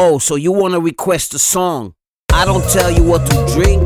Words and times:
Oh, 0.00 0.20
so 0.20 0.36
you 0.36 0.52
wanna 0.52 0.78
request 0.78 1.34
a 1.34 1.40
song? 1.40 1.94
I 2.32 2.44
don't 2.44 2.62
tell 2.70 2.88
you 2.88 3.02
what 3.02 3.28
to 3.28 3.36
drink, 3.52 3.84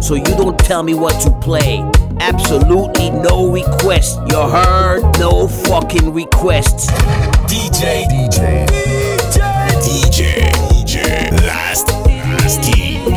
so 0.00 0.14
you 0.14 0.22
don't 0.22 0.56
tell 0.56 0.84
me 0.84 0.94
what 0.94 1.20
to 1.22 1.32
play. 1.40 1.82
Absolutely 2.20 3.10
no 3.10 3.50
request. 3.50 4.20
You 4.30 4.36
heard? 4.36 5.02
No 5.18 5.48
fucking 5.48 6.14
requests. 6.14 6.86
DJ, 7.50 8.04
DJ, 8.06 8.66
DJ, 8.68 9.42
DJ, 9.82 10.22
DJ, 10.70 11.32
Last, 11.44 11.88
Last 11.88 12.62
King. 12.62 13.16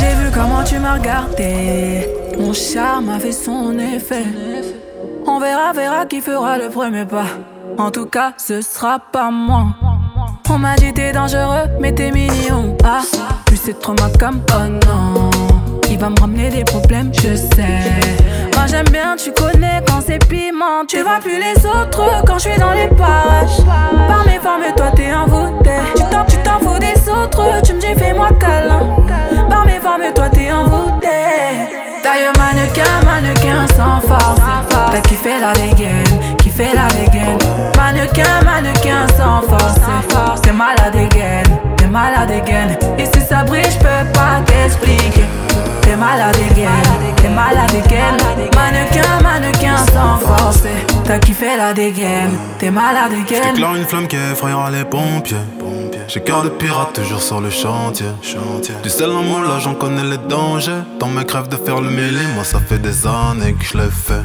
J'ai 0.00 0.14
vu 0.16 0.30
comment 0.34 0.64
tu 0.64 0.80
m'as 0.80 0.94
regardé. 0.98 2.08
Mon 2.36 2.52
charme 2.52 3.10
a 3.10 3.20
fait 3.20 3.30
son 3.30 3.78
effet. 3.78 4.89
On 5.26 5.38
verra, 5.38 5.72
verra 5.72 6.06
qui 6.06 6.20
fera 6.20 6.58
le 6.58 6.68
premier 6.68 7.04
pas. 7.04 7.26
En 7.78 7.90
tout 7.90 8.06
cas, 8.06 8.32
ce 8.36 8.60
sera 8.62 8.98
pas 8.98 9.30
moi. 9.30 9.66
On 10.48 10.58
m'a 10.58 10.76
dit 10.76 10.92
t'es 10.92 11.12
dangereux, 11.12 11.68
mais 11.80 11.94
t'es 11.94 12.10
mignon. 12.10 12.76
Ah, 12.84 13.02
plus 13.46 13.56
c'est 13.56 13.78
trop 13.78 13.94
ma 13.94 14.10
comme 14.18 14.40
oh 14.52 14.68
non. 14.86 15.30
Il 15.90 15.98
va 15.98 16.10
me 16.10 16.20
ramener 16.20 16.50
des 16.50 16.64
problèmes, 16.64 17.12
je 17.14 17.36
sais. 17.36 18.09
Moi 18.60 18.66
j'aime 18.66 18.90
bien, 18.92 19.16
tu 19.16 19.32
connais 19.32 19.80
quand 19.88 20.02
c'est 20.06 20.18
piment. 20.28 20.84
Tu 20.86 21.00
vois 21.00 21.18
plus 21.18 21.38
les 21.38 21.64
autres 21.64 22.22
quand 22.26 22.34
je 22.34 22.50
suis 22.50 22.58
dans 22.60 22.72
les 22.72 22.88
parages. 22.88 23.64
Par 24.06 24.22
mes 24.26 24.38
formes, 24.38 24.70
toi 24.76 24.92
t'es 24.94 25.10
envoûté. 25.14 25.70
Tu 25.96 26.02
t'en, 26.02 26.24
tu 26.26 26.36
t'en 26.44 26.58
fous 26.58 26.78
des 26.78 27.10
autres, 27.10 27.62
tu 27.64 27.72
me 27.72 27.80
dis 27.80 27.98
fais-moi 27.98 28.28
câlin. 28.38 28.80
Par 29.48 29.64
mes 29.64 29.80
formes, 29.80 30.12
toi 30.14 30.28
t'es 30.28 30.52
envoûté. 30.52 31.08
D'ailleurs, 32.04 32.34
mannequin, 32.36 33.00
mannequin 33.02 33.66
sans 33.74 34.06
force. 34.06 34.40
T'as 34.92 35.00
kiffé 35.08 35.40
la 35.40 35.54
dégaine, 35.54 36.36
kiffé 36.36 36.66
la 36.74 36.86
dégaine. 36.88 37.38
Mannequin, 37.78 38.44
mannequin 38.44 39.06
sans 39.16 39.40
force. 39.40 40.42
T'es 40.42 40.52
malade 40.52 40.96
again, 40.96 41.44
t'es 41.78 41.86
malade 41.86 42.30
again. 42.30 42.76
Et 42.98 43.06
si 43.06 43.24
ça 43.26 43.42
brille, 43.42 43.64
j'peux 43.64 44.12
pas 44.12 44.42
t'expliquer. 44.44 45.24
T'es 45.90 45.96
malade 45.96 46.36
again, 46.52 47.16
t'es 47.16 47.28
malade 47.28 47.74
again. 47.84 48.16
Mannequin, 48.54 49.22
mannequin 49.24 49.76
sans 49.92 50.18
force. 50.24 50.62
T'as 51.02 51.18
kiffé 51.18 51.56
la 51.56 51.74
dégaine, 51.74 52.30
t'es 52.60 52.70
malade 52.70 53.10
again. 53.10 53.42
J'éclaire 53.48 53.74
une 53.74 53.84
flamme 53.84 54.06
qui 54.06 54.14
effrayera 54.14 54.70
les 54.70 54.84
pompiers. 54.84 55.36
J'ai 56.06 56.20
cœur 56.20 56.44
de 56.44 56.48
pirate 56.48 56.92
toujours 56.92 57.20
sur 57.20 57.40
le 57.40 57.50
chantier. 57.50 58.06
Du 58.84 58.88
sel 58.88 59.10
en 59.10 59.24
moi 59.24 59.40
là 59.40 59.58
j'en 59.58 59.74
connais 59.74 60.04
les 60.04 60.18
dangers. 60.28 60.84
Dans 61.00 61.08
mes 61.08 61.24
crèves 61.24 61.48
de 61.48 61.56
faire 61.56 61.80
le 61.80 61.90
mêlé, 61.90 62.20
moi 62.36 62.44
ça 62.44 62.60
fait 62.60 62.78
des 62.78 63.04
années 63.04 63.54
que 63.54 63.64
je 63.64 63.76
l'ai 63.76 63.90
fait. 63.90 64.22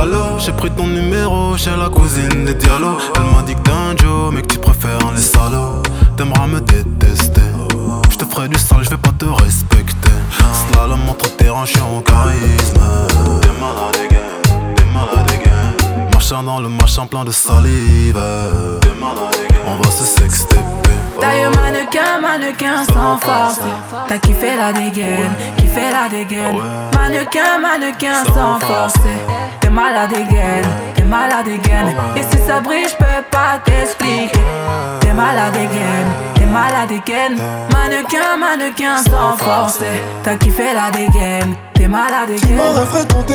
Alors 0.00 0.40
j'ai 0.40 0.50
pris 0.50 0.72
ton 0.72 0.88
numéro 0.88 1.56
chez 1.56 1.76
la 1.78 1.90
cousine 1.90 2.44
des 2.44 2.54
Diallo. 2.54 2.98
Elle 3.14 3.36
m'a 3.36 3.42
dit 3.46 3.54
que 3.54 3.60
t'es 3.60 3.70
un 3.70 3.96
Joe, 3.96 4.32
mais 4.32 4.42
que 4.42 4.48
tu 4.48 4.58
préfères 4.58 5.12
les 5.14 5.22
salauds. 5.22 5.80
T'aimeras 6.16 6.48
me 6.48 6.60
détester. 6.60 7.53
Je 8.14 8.18
te 8.20 8.24
ferai 8.26 8.46
du 8.46 8.56
sale, 8.56 8.84
je 8.84 8.90
vais 8.90 8.96
pas 8.96 9.10
te 9.10 9.24
respecter. 9.24 10.12
Slalom 10.70 11.00
entre 11.08 11.34
terrain, 11.34 11.64
je 11.64 11.72
suis 11.72 11.80
en 11.80 12.00
charisme. 12.00 12.80
T'es 13.42 13.48
malade 13.60 13.96
again, 14.08 14.74
t'es 14.76 14.84
malade 14.84 15.30
again. 15.32 16.08
Marchant 16.12 16.44
dans 16.44 16.60
le 16.60 16.68
machin 16.68 17.06
plein 17.06 17.24
de 17.24 17.32
salive. 17.32 18.16
T'es 18.82 18.94
malade 19.00 19.34
again. 19.34 19.58
On 19.66 19.82
va 19.82 19.90
se 19.90 20.04
sexter. 20.04 20.60
D'ailleurs, 21.20 21.50
mannequin, 21.56 22.20
mannequin 22.22 22.84
sans 22.84 23.18
force. 23.18 23.58
T'as 24.06 24.18
kiffé 24.18 24.54
la 24.56 24.72
dégaine, 24.72 25.34
kiffé 25.56 25.90
la 25.90 26.08
dégaine. 26.08 26.56
Mannequin, 26.94 27.58
mannequin 27.60 28.22
sans 28.32 28.60
force. 28.60 28.94
T'es 29.58 29.70
malade 29.70 30.12
again, 30.14 30.62
t'es 30.94 31.02
malade 31.02 31.48
again. 31.48 31.88
Et 32.14 32.22
si 32.22 32.38
ça 32.46 32.60
brille, 32.60 32.86
j'peux 32.88 33.24
pas 33.32 33.58
t'expliquer. 33.64 34.38
T'es 35.00 35.12
malade 35.12 35.56
again, 35.56 36.43
Mannequin, 36.86 38.36
mannequin 38.38 38.98
sans 38.98 39.38
force. 39.38 39.78
T'as 40.22 40.36
kiffé 40.36 40.64
la 40.74 40.90
dégaine, 40.90 41.56
t'es 41.72 41.88
malade. 41.88 42.28
Tu 42.38 42.52
m'aurais 42.52 42.84
fréquenté 42.84 43.34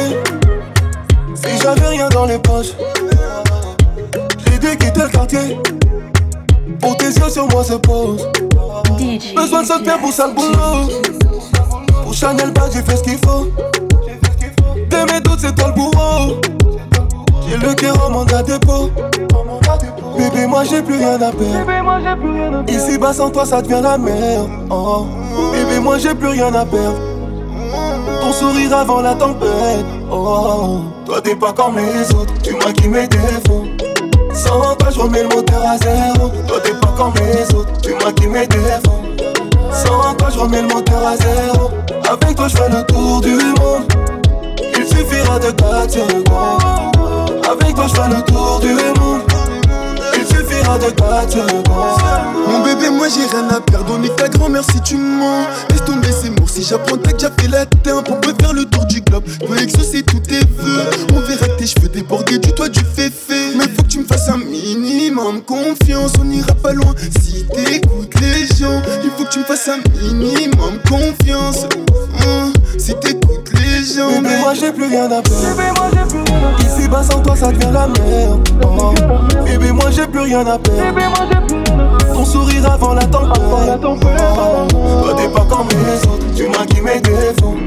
si 1.34 1.58
j'avais 1.60 1.88
rien 1.88 2.10
dans 2.10 2.26
les 2.26 2.38
poches. 2.38 2.74
J'ai 4.46 4.60
dû 4.60 4.78
quitter 4.78 5.02
le 5.02 5.08
quartier. 5.10 5.58
Pour 6.80 6.96
tes 6.98 7.08
yeux 7.08 7.30
sur 7.30 7.48
moi 7.48 7.64
se 7.64 7.74
posent. 7.74 8.28
Besoin 9.36 9.64
de 9.64 9.68
se 9.68 9.84
faire 9.84 9.98
pour 9.98 10.14
ça 10.14 10.28
le 10.28 10.34
boulot. 10.34 11.02
Pour 12.04 12.14
Chanel 12.14 12.52
Bag, 12.52 12.70
j'ai 12.72 12.84
fait 12.84 12.98
ce 12.98 13.04
qu'il 13.04 13.18
faut. 13.18 13.48
De 14.76 15.12
mes 15.12 15.22
doutes, 15.22 15.40
c'est 15.40 15.56
toi 15.56 15.70
le 15.70 15.74
bourreau. 15.74 16.40
J'ai 17.48 17.58
le 17.58 17.74
cœur 17.74 17.96
en 18.06 18.12
mandat 18.12 18.44
dépôt. 18.44 18.92
Bébé, 20.18 20.48
moi 20.48 20.64
j'ai 20.64 20.82
plus 20.82 20.98
rien 20.98 21.16
à 21.16 21.32
perdre. 21.32 22.64
Ici 22.68 22.98
bas 22.98 23.14
sans 23.14 23.30
toi, 23.30 23.46
ça 23.46 23.62
devient 23.62 23.82
la 23.82 23.98
merde. 23.98 24.50
Oh. 24.70 25.06
Bébé, 25.52 25.80
moi 25.80 25.98
j'ai 25.98 26.14
plus 26.14 26.30
rien 26.30 26.54
à 26.54 26.66
perdre. 26.66 27.00
Ton 28.22 28.32
sourire 28.32 28.76
avant 28.76 29.02
la 29.02 29.16
tempête. 29.16 29.86
Oh. 30.12 30.82
Toi, 31.06 31.22
t'es 31.22 31.36
pas 31.36 31.54
comme 31.54 31.78
les 31.78 32.14
autres. 32.16 32.34
Tu 32.44 32.54
maquilles 32.54 32.90
mes 32.90 33.08
défauts. 33.08 33.66
Sans 34.34 34.76
toi, 34.76 34.90
je 34.94 35.00
remets 35.00 35.24
le 35.24 35.30
moteur 35.30 35.62
à 35.66 35.78
zéro. 35.78 36.30
Toi, 36.48 36.58
t'es 36.64 36.74
pas 36.74 36.94
comme 36.98 37.14
les 37.16 37.56
autres. 37.56 37.72
Tu 37.82 37.94
maquilles 37.94 38.28
mes 38.28 38.48
défauts. 38.48 39.02
Sans 39.72 40.14
toi, 40.16 40.30
je 40.34 40.40
remets 40.40 40.62
le 40.62 40.68
moteur 40.68 41.08
à 41.08 41.18
zéro. 41.18 41.70
Avec 42.10 42.36
toi, 42.36 42.48
je 42.48 42.58
fais 42.58 42.70
le 42.70 42.84
tour 42.86 43.22
du 43.22 43.36
monde. 43.36 43.86
Il 44.78 44.86
suffira 44.86 45.40
de 45.40 45.52
4 45.52 45.92
secondes. 45.92 46.24
Avec 47.50 47.76
toi, 47.76 47.86
je 47.88 47.96
fais 47.96 48.10
le 48.10 48.22
tour 48.24 48.60
du 48.62 48.74
monde. 49.00 49.22
Il 50.70 50.76
suffira 50.76 50.78
de 50.78 50.92
4 50.92 51.32
secondes. 51.32 51.68
Mon 52.48 52.64
bébé, 52.64 52.90
moi 52.90 53.08
j'ai 53.10 53.26
rien 53.26 53.48
à 53.50 53.60
perdre. 53.62 53.98
On 54.00 54.04
est 54.04 54.16
ta 54.16 54.28
grand-mère 54.28 54.64
si 54.64 54.80
tu 54.82 54.98
mens. 54.98 55.48
Laisse 55.70 55.84
tomber 55.86 56.12
ces 56.12 56.30
mots. 56.30 56.48
Si 56.48 56.64
j'apprends 56.64 56.98
t'as 56.98 57.14
déjà 57.14 57.32
fait 57.40 57.48
la 57.48 57.66
teinte, 57.66 58.10
on 58.10 58.16
peut 58.16 58.34
faire 58.40 58.54
le 58.54 58.66
tour 58.66 58.86
du 58.86 59.02
globe. 59.02 59.24
Peux 59.48 59.58
exaucer 59.58 60.04
tous 60.04 60.20
tes 60.20 60.40
vœux. 60.40 60.90
On 61.14 61.20
verra 61.22 61.48
tes 61.58 61.66
cheveux 61.66 61.90
déborder 61.90 62.38
du 62.40 62.52
toit 62.54 62.70
du 62.70 62.82
féfé. 62.82 63.56
Mais 63.58 63.66
faut 63.76 63.84
que 63.84 63.88
tu 63.88 64.00
me 64.00 64.06
fasses 64.06 64.30
un 64.30 64.38
minimum 64.38 65.42
confiance. 65.42 66.14
On 66.22 66.30
ira 66.30 66.54
pas 66.56 66.74
loin 66.74 66.94
si 67.22 67.46
t'écoutes 67.48 68.14
les 68.22 68.46
gens. 68.58 68.82
Il 69.04 69.10
faut 69.18 69.26
que 69.26 69.30
tu 69.30 69.40
me 69.40 69.46
fasses 69.46 69.70
un 69.70 69.80
minimum 70.14 70.80
confiance. 70.88 71.66
Hum, 72.26 72.54
si 72.78 72.94
t'écoutes 72.96 73.52
les 73.54 73.84
gens. 73.84 74.22
Bébé, 74.22 74.38
moi 74.42 74.54
j'ai 74.54 74.72
plus 74.72 74.86
rien 74.86 75.06
à 75.06 75.22
perdre. 75.22 75.34
Ici 76.60 76.70
bas 76.70 76.70
sans 76.70 76.79
toi, 77.30 77.36
ça 77.36 77.52
devient 77.52 77.72
la 77.72 77.88
merde. 77.88 78.50
Oh. 78.64 78.94
Bébé, 79.46 79.72
moi 79.72 79.86
j'ai 79.92 80.08
plus 80.08 80.22
rien 80.22 80.46
à 80.48 80.58
perdre. 80.58 81.00
Ton 82.14 82.26
sourire 82.26 82.72
avant 82.72 82.94
la 82.94 83.06
tempête. 83.06 83.80
Oh. 83.84 84.68
Toi, 85.04 85.14
t'es 85.16 85.30
pas 85.30 85.46
comme 85.50 85.68
les 85.70 86.08
autres. 86.08 86.26
Tu 86.36 86.48
maquilles 86.48 86.82
mes 86.82 87.00
défauts. 87.00 87.58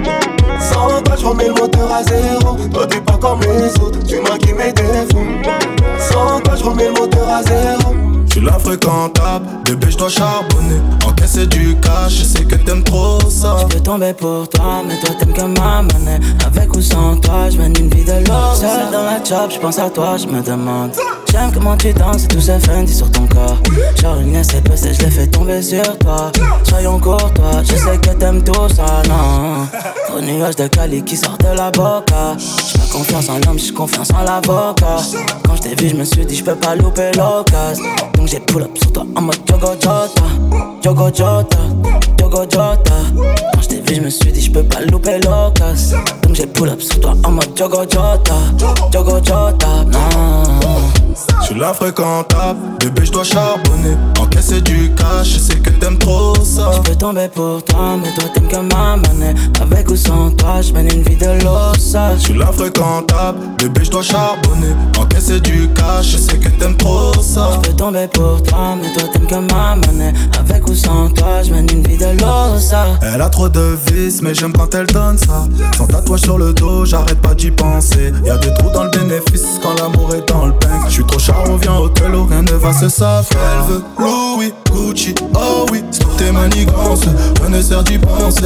Sans 0.59 1.01
toi, 1.03 1.15
je 1.19 1.27
remets 1.27 1.49
le 1.49 1.55
moteur 1.55 1.93
à 1.93 2.03
zéro. 2.03 2.57
Toi, 2.73 2.87
t'es 2.87 3.01
pas 3.01 3.19
comme 3.19 3.41
les 3.41 3.81
autres. 3.81 3.99
Tu 4.07 4.21
maquilles 4.21 4.55
mes 4.55 4.73
défauts. 4.73 5.27
Sans 5.99 6.41
toi, 6.41 6.55
je 6.57 6.65
remets 6.65 6.89
le 6.89 7.01
moteur 7.01 7.29
à 7.29 7.43
zéro. 7.43 7.95
Suis 8.33 8.41
la 8.41 8.59
fréquentable, 8.59 9.45
bébé 9.67 9.89
je 9.91 9.99
dois 9.99 10.09
charbonner. 10.09 10.81
Encaisser 11.07 11.47
du 11.47 11.77
cash, 11.81 12.15
je 12.15 12.25
sais 12.25 12.45
que 12.47 12.55
t'aimes 12.55 12.83
trop 12.83 13.21
ça. 13.29 13.59
Je 13.61 13.77
peux 13.77 13.83
tomber 13.83 14.15
pour 14.15 14.49
toi, 14.49 14.81
mais 14.89 14.99
toi 15.01 15.15
t'aimes 15.19 15.35
que 15.35 15.43
ma 15.43 15.83
monnaie. 15.83 16.19
Avec 16.47 16.75
ou 16.75 16.81
sans 16.81 17.17
toi, 17.17 17.51
je 17.51 17.59
mène 17.59 17.75
une 17.79 17.91
vie 17.91 18.05
de 18.05 18.27
l'or. 18.27 18.57
Seul 18.57 18.91
dans 18.91 19.03
la 19.03 19.23
job, 19.23 19.51
je 19.51 19.59
pense 19.59 19.79
à 19.79 19.91
toi, 19.91 20.17
je 20.17 20.27
me 20.29 20.41
demande. 20.41 20.93
J'aime 21.31 21.51
comment 21.53 21.77
tu 21.77 21.93
danses 21.93 22.25
et 22.25 22.29
tout 22.29 22.41
ce 22.41 22.59
Fendi 22.59 22.95
sur 22.95 23.11
ton 23.11 23.27
corps. 23.27 23.59
Genre 24.01 24.19
une 24.21 24.43
SCPC, 24.43 24.95
je 24.95 25.05
l'ai 25.05 25.11
fait 25.11 25.27
tomber 25.27 25.61
sur 25.61 25.99
toi. 25.99 26.33
Soyons 26.65 26.99
courtois, 26.99 27.63
je 27.63 27.77
sais 27.77 27.99
que 27.99 28.17
t'aimes 28.17 28.43
tout 28.43 28.69
ça, 28.75 29.03
non. 29.11 29.67
Gros 30.09 30.21
nuage 30.23 30.57
de 30.57 30.69
Cali 30.69 31.03
qui 31.05 31.19
sort 31.19 31.37
de 31.37 31.55
la 31.55 31.71
boca. 31.71 32.37
J'ai 32.39 32.91
confiance 32.91 33.29
en 33.29 33.39
l'homme, 33.47 33.59
j'ai 33.59 33.75
confiance 33.75 34.11
en 34.11 34.23
l'avocat. 34.25 35.03
Quand 35.45 35.57
je 35.57 35.63
t'ai 35.63 35.75
vu, 35.75 35.91
je 35.91 35.97
me 35.97 36.05
suis 36.05 36.25
dit 36.25 36.37
je 36.37 36.45
peux 36.45 36.55
pas 36.55 36.75
louper 36.75 37.11
l'occasion 37.15 37.85
donc 38.23 38.31
j'ai 38.31 38.39
pull 38.39 38.63
up 38.63 38.71
sur 38.79 38.93
toi 38.93 39.05
en 39.17 39.21
mode 39.21 39.37
Yogo 39.51 39.73
Jota. 39.81 40.23
Yogo 40.85 41.07
Jota 41.13 41.59
Yogo 42.21 42.43
Jota. 42.43 42.95
Quand 43.53 43.63
je 43.63 43.69
t'ai 43.69 43.81
vu 43.81 43.97
je 43.97 44.01
me 44.01 44.11
suis 44.11 44.31
dit 44.31 44.41
je 44.41 44.53
peux 44.53 44.63
pas 44.63 44.81
louper 44.81 45.19
l'occasion 45.19 45.99
Donc 46.23 46.37
j'ai 46.37 46.47
pull 46.47 46.69
up 46.69 46.81
sur 46.81 47.01
toi 47.01 47.15
en 47.25 47.33
mode 47.33 47.59
Yogo 47.59 47.83
Jota. 47.83 48.35
Yogo 48.93 49.17
Jota 49.25 49.85
Non 49.91 51.02
suis 51.43 51.59
la 51.59 51.73
fréquentable, 51.73 52.59
bébé, 52.81 53.05
je 53.05 53.13
dois 53.13 53.25
charbonner. 53.25 53.97
Encaisser 54.19 54.61
du 54.61 54.91
cash, 54.95 55.35
je 55.35 55.39
sais 55.39 55.59
que 55.59 55.71
t'aimes 55.71 55.99
trop 55.99 56.35
ça. 56.45 56.71
Je 56.77 56.91
peux 56.91 56.97
tomber 56.97 57.29
pour 57.29 57.63
toi, 57.65 57.97
mais 58.01 58.13
toi 58.15 58.25
t'aimes 58.35 58.49
comme 58.49 58.69
ma 58.69 58.97
monnaie. 58.97 59.35
Avec 59.61 59.91
ou 59.91 59.97
sans 59.97 60.31
toi, 60.33 60.63
je 60.63 60.73
mène 60.73 60.91
une 60.93 61.03
vie 61.03 61.17
de 61.17 61.43
l'ossa. 61.45 62.17
Je 62.17 62.23
suis 62.23 62.35
la 62.35 62.47
fréquentable, 62.47 63.39
bébé, 63.59 63.85
je 63.85 63.91
dois 63.91 64.03
charbonner. 64.03 64.75
Encaisser 64.99 65.41
du 65.41 65.69
cash, 65.75 66.13
je 66.13 66.17
sais 66.19 66.39
que 66.39 66.49
t'aimes 66.49 66.77
trop 66.77 67.13
ça. 67.23 67.51
Je 67.55 67.69
peux 67.69 67.77
tomber 67.77 68.09
pour 68.09 68.43
toi, 68.43 68.77
mais 68.81 68.93
toi 68.93 69.09
t'aimes 69.13 69.27
comme 69.29 69.47
ma 69.51 69.77
monnaie. 69.77 70.13
Avec 70.39 70.67
ou 70.69 70.75
sans 70.75 71.11
toi, 71.11 71.43
je 71.43 71.53
mène 71.53 71.69
une 71.71 71.87
vie 71.87 71.99
de 71.99 72.21
l'ossa. 72.21 72.87
Elle 73.03 73.21
a 73.21 73.29
trop 73.29 73.49
de 73.49 73.77
vices, 73.91 74.23
mais 74.23 74.35
j'aime 74.35 74.53
quand 74.53 74.75
elle 74.75 74.87
donne 74.87 75.19
ça. 75.19 75.45
Sans 75.77 75.87
tatouage 75.87 76.21
sur 76.21 76.39
le 76.39 76.53
dos, 76.55 76.85
j'arrête 76.85 77.21
pas 77.21 77.35
d'y 77.35 77.51
penser. 77.51 78.13
Y 78.25 78.31
a 78.31 78.39
des 78.39 78.53
trous 78.55 78.71
dans 78.71 78.85
le 78.85 78.91
bénéfice 78.91 79.61
quand 79.63 79.75
l'amour 79.81 80.15
est 80.15 80.29
dans 80.29 80.47
le 80.47 80.53
pain. 80.53 80.69
Suis 81.03 81.09
trop 81.09 81.19
char, 81.19 81.43
on 81.49 81.57
vient 81.57 81.75
au 81.79 81.89
tel, 81.89 82.15
rien 82.15 82.43
ne 82.43 82.53
va 82.53 82.73
se 82.73 82.89
savoir. 82.89 83.25
Elle 83.35 83.75
veut 83.75 83.83
Louis, 83.99 84.53
Gucci, 84.71 85.13
oh 85.35 85.67
oui, 85.73 85.83
stop 85.91 86.17
tes 86.17 86.31
manigances. 86.31 87.01
Rien 87.41 87.49
ne 87.49 87.61
sert 87.61 87.83
d'y 87.83 87.99
penser. 87.99 88.45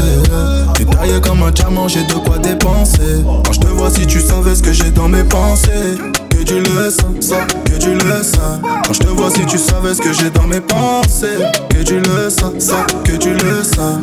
T'es 0.74 0.86
taillé 0.86 1.20
comme 1.20 1.42
un 1.42 1.50
diamant, 1.50 1.86
j'ai 1.86 2.02
de 2.04 2.14
quoi 2.14 2.38
dépenser. 2.38 3.22
Quand 3.44 3.52
je 3.52 3.60
te 3.60 3.66
vois, 3.66 3.90
si 3.90 4.06
tu 4.06 4.20
savais 4.20 4.54
ce 4.54 4.62
que 4.62 4.72
j'ai 4.72 4.90
dans 4.90 5.08
mes 5.08 5.24
pensées. 5.24 5.98
Que 6.30 6.42
tu 6.44 6.60
le 6.60 6.90
sens, 6.90 7.28
ça, 7.28 7.46
que 7.66 7.76
tu 7.78 7.92
le 7.92 8.22
sens. 8.22 8.60
Quand 8.86 8.92
je 8.94 9.00
te 9.00 9.08
vois, 9.08 9.30
si 9.30 9.44
tu 9.44 9.58
savais 9.58 9.94
ce 9.94 10.00
que 10.00 10.14
j'ai 10.14 10.30
dans 10.30 10.46
mes 10.46 10.62
pensées. 10.62 11.36
Que 11.68 11.82
tu 11.82 12.00
le 12.00 12.30
sens, 12.30 12.52
ça, 12.58 12.86
que 13.04 13.16
tu 13.18 13.34
le 13.34 13.62
sens. 13.64 13.98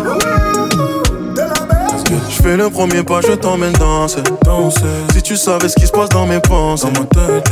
Je 2.29 2.41
fais 2.41 2.57
le 2.57 2.69
premier 2.69 3.03
pas, 3.03 3.21
je 3.21 3.33
t'emmène 3.33 3.73
danser. 3.73 4.21
danser. 4.45 4.81
Si 5.13 5.21
tu 5.21 5.35
savais 5.35 5.69
ce 5.69 5.75
qui 5.75 5.87
se 5.87 5.91
passe 5.91 6.09
dans 6.09 6.25
mes 6.25 6.39
pensées. 6.39 6.87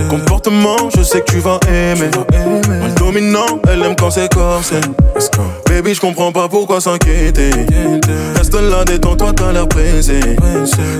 Comportement, 0.09 0.77
je 0.95 1.03
sais 1.03 1.21
que 1.21 1.31
tu 1.31 1.39
vas 1.39 1.59
aimer. 1.67 2.09
Dominant, 2.97 3.59
elle 3.69 3.83
aime 3.83 3.95
quand 3.95 4.11
c'est 4.11 4.33
corsé. 4.33 4.75
Baby, 5.67 5.93
je 5.93 6.01
comprends 6.01 6.31
pas 6.31 6.47
pourquoi 6.47 6.81
s'inquiéter. 6.81 7.51
Reste 8.35 8.53
là, 8.53 8.83
détends-toi, 8.85 9.33
t'as 9.33 9.51
l'air 9.51 9.67
pressé. 9.67 10.19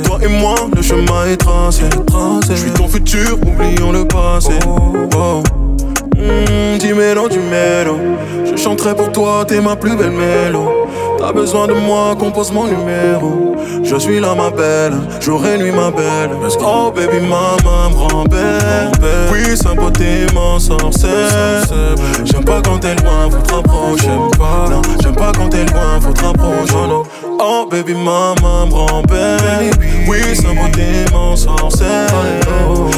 Toi 0.04 0.20
et 0.22 0.28
moi, 0.28 0.56
le 0.76 0.82
chemin 0.82 1.26
est 1.28 1.38
tracé. 1.38 1.84
Je 2.50 2.56
suis 2.56 2.72
ton 2.72 2.88
futur, 2.88 3.38
oublions 3.46 3.92
le 3.92 4.06
passé. 4.06 4.54
Oh. 5.16 5.44
Oh. 6.22 6.76
Mmh, 6.76 6.78
du 6.78 6.94
mélo. 6.94 7.28
Je 8.46 8.56
chanterai 8.56 8.96
pour 8.96 9.12
toi, 9.12 9.46
t'es 9.48 9.60
ma 9.62 9.76
plus 9.76 9.96
belle 9.96 10.12
mélo. 10.12 10.88
T'as 11.18 11.32
besoin 11.32 11.68
de 11.68 11.74
moi, 11.74 12.16
compose 12.20 12.52
mon 12.52 12.66
numéro. 12.66 13.56
Je 13.84 13.96
suis 13.96 14.20
là, 14.20 14.34
ma 14.36 14.50
belle, 14.50 14.94
jour 15.20 15.46
et 15.46 15.58
nuit, 15.58 15.72
ma 15.72 15.92
belle. 15.92 16.32
Oh, 16.62 16.92
baby, 16.94 17.20
maman, 17.22 17.90
grand-père. 17.92 18.92
Oui, 19.32 19.56
sa 19.56 19.74
beauté 19.74 20.26
m'en 20.34 20.60
sorcelle. 20.60 21.64
J'aime 22.26 22.44
pas 22.44 22.62
quand 22.64 22.80
t'es 22.80 22.96
loin, 22.96 23.30
faut 23.30 23.38
te 23.38 23.54
rapprocher. 23.54 24.08
Non, 24.08 24.82
j'aime 25.02 25.16
pas 25.16 25.32
quand 25.36 25.50
t'es 25.50 25.66
loin, 25.66 26.00
faut 26.02 26.14
te 26.14 26.24
rapprocher. 26.24 26.74
Oh, 27.40 27.68
baby, 27.70 27.94
maman, 27.94 28.68
grand-père. 28.68 29.40
Oui, 30.08 30.36
sa 30.36 30.50
beauté 30.50 31.06
m'en 31.12 31.36
sorcelle. 31.36 32.08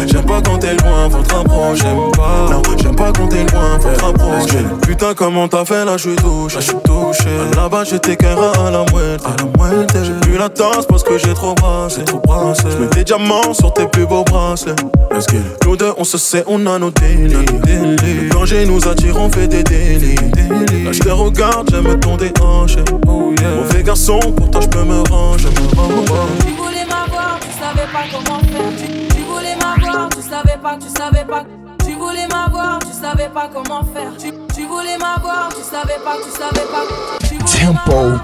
J'aime 0.08 0.26
pas 0.26 0.42
quand 0.42 0.60
t'es 0.60 0.76
loin, 0.76 1.10
faut 1.10 1.22
te 1.22 1.34
rapprocher. 1.34 1.84
J'aime 1.84 2.12
Putain, 4.82 5.14
comment 5.14 5.48
t'as 5.48 5.66
fait 5.66 5.86
là, 5.86 5.98
je 5.98 6.10
suis 6.10 6.16
touché. 6.16 7.30
Là-bas, 7.56 7.84
j'étais 7.84 8.18
à 8.26 8.72
la 8.72 8.86
moitié. 8.92 9.18
À 9.26 9.36
la. 9.40 10.04
J'ai 10.04 10.14
plus 10.22 10.38
la 10.38 10.50
tasse 10.50 10.86
parce 10.88 11.04
que 11.04 11.18
j'ai 11.18 11.34
trop 11.34 11.54
brassé. 11.56 12.04
Trop 12.04 12.20
brassé. 12.20 12.64
J'mets 12.70 12.88
des 12.88 13.04
diamants 13.04 13.54
sur 13.54 13.74
tes 13.74 13.88
plus 13.88 14.06
beaux 14.06 14.24
bracelets. 14.24 14.76
Parce 15.10 15.26
que 15.26 15.38
nous 15.66 15.78
deux, 15.78 15.94
on 15.98 16.04
se 16.04 16.18
sait, 16.18 16.44
on 16.48 16.66
a 16.66 16.80
nos 16.80 16.92
délits. 16.92 17.46
Le 17.66 18.30
danger 18.30 18.66
nous 18.66 18.88
attire, 18.88 19.18
on 19.18 19.30
fait 19.30 19.48
des 19.48 19.64
délits. 19.64 20.16
Là, 20.84 20.92
je 20.92 21.00
te 21.00 21.10
regarde, 21.10 21.70
j'aime 21.72 22.00
ton 22.00 22.18
déhanché. 22.18 22.84
Oh, 23.08 23.34
yeah. 23.40 23.50
Mauvais 23.56 23.84
garçon, 23.84 24.20
pour 24.20 24.52
toi, 24.52 24.62
je 24.62 24.68
peux 24.68 24.84
me 24.84 25.02
ranger. 25.10 25.50
Tu 25.50 25.76
voulais 26.56 26.86
m'avoir, 26.86 27.40
tu 27.40 27.48
savais 27.60 27.88
pas 27.92 28.06
comment 28.12 28.40
faire. 28.40 28.70
Tu, 28.78 29.16
tu 29.16 29.22
voulais 29.24 29.56
m'avoir, 29.56 30.10
tu 30.10 30.22
savais 30.22 30.58
pas, 30.62 30.78
tu 30.78 30.90
savais 30.90 31.26
pas. 31.26 31.44
Tu 32.04 32.10
voulais 32.10 32.28
m'avoir, 32.28 32.80
tu 32.80 32.92
savais 32.92 33.30
pas 33.30 33.50
comment 33.54 33.82
faire. 33.82 34.12
Tu, 34.20 34.30
tu 34.54 34.68
voulais 34.68 34.98
m'avoir, 34.98 35.48
tu 35.56 35.64
savais 35.64 36.00
pas, 36.04 36.18
tu 36.18 36.30
savais 36.38 36.68
pas. 36.70 36.84
Tempo, 37.46 38.20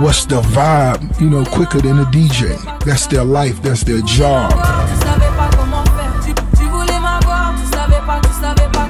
what's 0.00 0.26
the 0.26 0.40
vibe? 0.40 1.02
You 1.20 1.28
know, 1.28 1.44
quicker 1.44 1.82
than 1.82 1.98
a 1.98 2.06
DJ. 2.06 2.56
That's 2.86 3.06
their 3.08 3.26
life, 3.26 3.60
that's 3.60 3.84
their 3.84 4.00
job. 4.06 4.48
Tu 4.48 5.06
savais 5.06 5.30
pas 5.36 5.50
comment 5.54 5.84
faire. 5.84 6.12
Tu, 6.24 6.32
tu 6.58 6.64
voulais 6.70 6.98
m'avoir, 6.98 7.52
tu 7.56 7.76
savais 7.76 8.00
pas, 8.06 8.20
tu 8.22 8.32
savais 8.40 8.70
pas. 8.72 8.88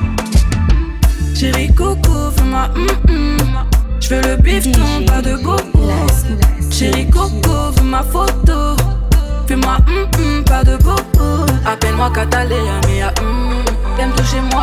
Chérie 1.35 1.75
Coco, 1.75 2.31
fais-moi 2.37 2.69
mm 2.77 3.13
mm. 3.13 3.39
J'veux 4.01 4.23
le 4.23 4.37
bifton, 4.37 5.07
pas 5.09 5.23
de 5.23 5.35
go. 5.43 5.57
Chérie 6.71 7.11
Coco, 7.11 7.73
fais 7.75 7.83
ma 7.83 8.05
photo. 8.05 8.30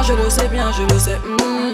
Je 0.04 0.14
le 0.14 0.30
sais 0.30 0.48
bien, 0.48 0.72
je 0.72 0.84
le 0.84 1.00
sais. 1.00 1.18
Mm. 1.18 1.74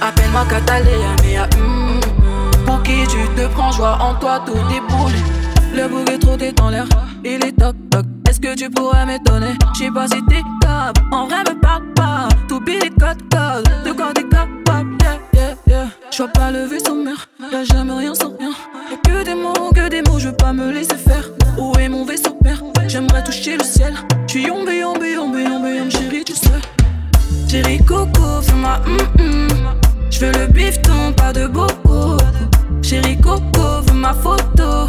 Appelle-moi 0.00 0.44
Catalina, 0.48 1.16
mia 1.24 1.46
mm. 1.46 2.64
Pour 2.64 2.82
qui 2.82 3.06
tu 3.08 3.18
te 3.34 3.46
prends, 3.48 3.72
joie 3.72 3.98
en 4.00 4.14
toi, 4.14 4.40
tout 4.44 4.52
déboule. 4.68 5.12
Le 5.74 5.88
bouc 5.88 6.18
trop 6.20 6.36
dans 6.36 6.70
l'air, 6.70 6.86
il 7.24 7.44
est 7.44 7.58
toc 7.58 7.74
toc. 7.90 8.04
Est-ce 8.28 8.40
que 8.40 8.54
tu 8.54 8.70
pourrais 8.70 9.04
m'étonner? 9.06 9.54
J'sais 9.74 9.90
pas 9.90 10.06
si 10.06 10.22
t'es 10.26 10.42
top, 10.60 10.98
en 11.10 11.26
vrai 11.26 11.40
me 11.40 11.58
parle 11.60 11.92
pas. 11.94 12.28
Tout 12.48 12.60
billet 12.60 12.90
code 13.00 13.22
code, 13.32 13.68
de 13.84 13.92
quoi 13.92 14.12
t'es 14.14 14.22
capable, 14.22 14.96
yeah 15.02 15.18
yeah 15.34 15.54
yeah. 15.66 15.86
J'vois 16.10 16.28
pas 16.28 16.50
le 16.52 16.66
vaisseau 16.66 16.94
mère, 16.94 17.28
y'a 17.52 17.64
jamais 17.64 17.94
rien 17.94 18.14
sans 18.14 18.36
rien. 18.38 18.52
Y'a 18.90 18.96
que 18.98 19.24
des 19.24 19.34
mots, 19.34 19.72
que 19.74 19.88
des 19.88 20.02
mots, 20.02 20.18
je 20.18 20.28
veux 20.28 20.36
pas 20.36 20.52
me 20.52 20.70
laisser 20.70 20.96
faire. 20.96 21.30
Où 21.58 21.72
est 21.78 21.88
mon 21.88 22.04
vaisseau 22.04 22.36
père? 22.42 22.62
J'aimerais 22.86 23.24
toucher 23.24 23.56
le 23.56 23.64
ciel. 23.64 23.94
J'suis 24.26 24.44
yombe, 24.44 24.65
J'veux 30.18 30.32
le 30.32 30.46
bifton, 30.46 31.12
pas 31.14 31.30
de 31.30 31.46
bobo. 31.46 32.16
Chérie 32.82 33.20
Coco, 33.20 33.82
veux 33.86 33.92
ma 33.92 34.14
photo. 34.14 34.86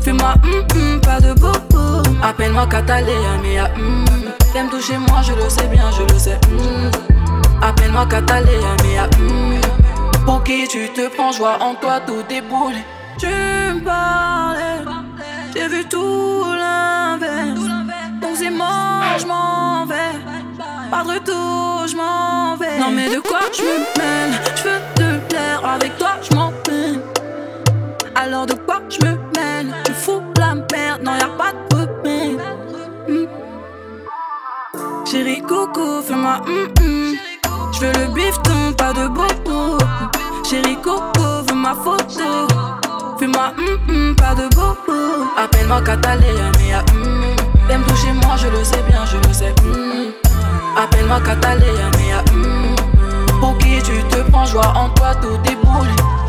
Fais-moi 0.00 0.34
hum 0.44 0.64
hum, 0.76 1.00
pas 1.00 1.20
de 1.20 1.32
bobo. 1.32 2.08
Appelle-moi 2.22 2.68
Catalina, 2.68 3.38
mais 3.42 3.58
hum. 3.60 4.04
T'aimes 4.52 4.68
toucher 4.68 4.98
moi, 4.98 5.20
je 5.22 5.32
le 5.32 5.50
sais 5.50 5.66
bien, 5.66 5.90
je 5.90 6.04
le 6.04 6.16
sais. 6.16 6.38
Appelle-moi 7.60 8.06
Catalina, 8.06 8.76
mais 8.84 9.00
hum. 9.00 9.60
Pour 10.24 10.44
qui 10.44 10.68
tu 10.68 10.88
te 10.90 11.08
prends, 11.08 11.32
joie 11.32 11.58
en 11.60 11.74
toi, 11.74 11.98
tout 12.06 12.22
déboule. 12.28 12.74
Tu 13.18 13.26
me 13.26 13.82
parlais, 13.84 14.78
j'ai 15.56 15.66
vu 15.66 15.84
tout 15.86 16.44
l'inverse. 16.56 17.58
Donc 18.20 18.36
c'est 18.36 18.44
je 18.44 19.26
vais. 19.26 19.81
Pas 20.92 21.04
de 21.04 21.08
retour, 21.08 21.86
je 21.88 21.96
m'en 21.96 22.54
vais. 22.56 22.78
Non 22.78 22.90
mais 22.90 23.08
de 23.08 23.18
quoi 23.20 23.40
je 23.50 23.62
me 23.62 23.78
mêle? 23.96 24.38
Je 24.56 24.62
veux 24.64 24.80
te 24.94 25.26
plaire, 25.26 25.62
avec 25.64 25.96
toi 25.96 26.10
je 26.20 26.36
m'en. 26.36 26.52
Alors 28.14 28.44
de 28.44 28.52
quoi 28.52 28.82
je 28.90 28.98
me 29.06 29.12
mêle? 29.34 29.74
Tu 29.86 29.92
fous 29.94 30.20
la 30.36 30.54
merde, 30.54 31.02
non 31.02 31.12
y'a 31.14 31.28
pas 31.28 31.52
de 31.70 31.74
remède. 31.74 32.40
Hmm. 33.08 33.26
Chérie 35.06 35.40
Coco, 35.40 36.02
fais-moi 36.02 36.42
hum 36.46 36.68
hum. 36.82 37.16
Je 37.72 37.80
veux 37.80 37.92
le 37.92 38.12
bifton, 38.12 38.74
pas 38.76 38.92
de 38.92 39.08
bobo. 39.08 39.78
Chérie 40.44 40.76
Coco, 40.76 41.22
veux 41.48 41.54
ma 41.54 41.74
photo. 41.74 42.46
Fais-moi 43.18 43.54
hum 43.56 43.78
hum, 43.88 44.14
pas 44.14 44.34
de 44.34 44.46
bobo. 44.54 45.24
Appelle-moi 45.42 45.80
Catalina, 45.80 46.52
mais 46.58 46.74
hum. 46.94 47.34
T'aimes 47.66 47.84
toucher 47.84 48.12
moi, 48.12 48.36
je 48.36 48.48
le 48.48 48.62
sais 48.62 48.82
bien, 48.86 49.06
je 49.06 49.16
le 49.26 49.32
sais. 49.32 49.54
hum. 49.64 50.31
Appelle-moi 50.76 51.20
Catalina, 51.20 51.90
mais 51.98 52.14
hum. 52.32 52.76
Pour 53.40 53.58
qui 53.58 53.82
tu 53.82 54.02
te 54.04 54.30
prends, 54.30 54.46
joie 54.46 54.72
en 54.76 54.88
toi, 54.90 55.14
tout 55.16 55.36
déboule. 55.38 56.21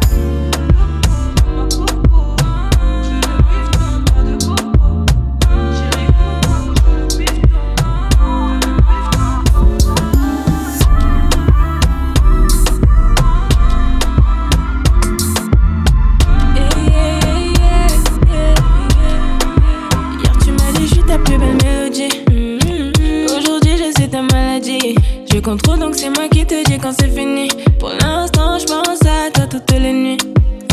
c'est 25.96 26.10
moi 26.10 26.28
qui 26.30 26.46
te 26.46 26.64
dis 26.70 26.78
quand 26.78 26.94
c'est 27.00 27.10
fini. 27.10 27.48
Pour 27.80 27.90
l'instant, 27.90 28.58
je 28.60 28.66
pense 28.66 29.02
à 29.06 29.30
toi 29.32 29.46
toutes 29.50 29.72
les 29.72 29.94
nuits. 29.94 30.18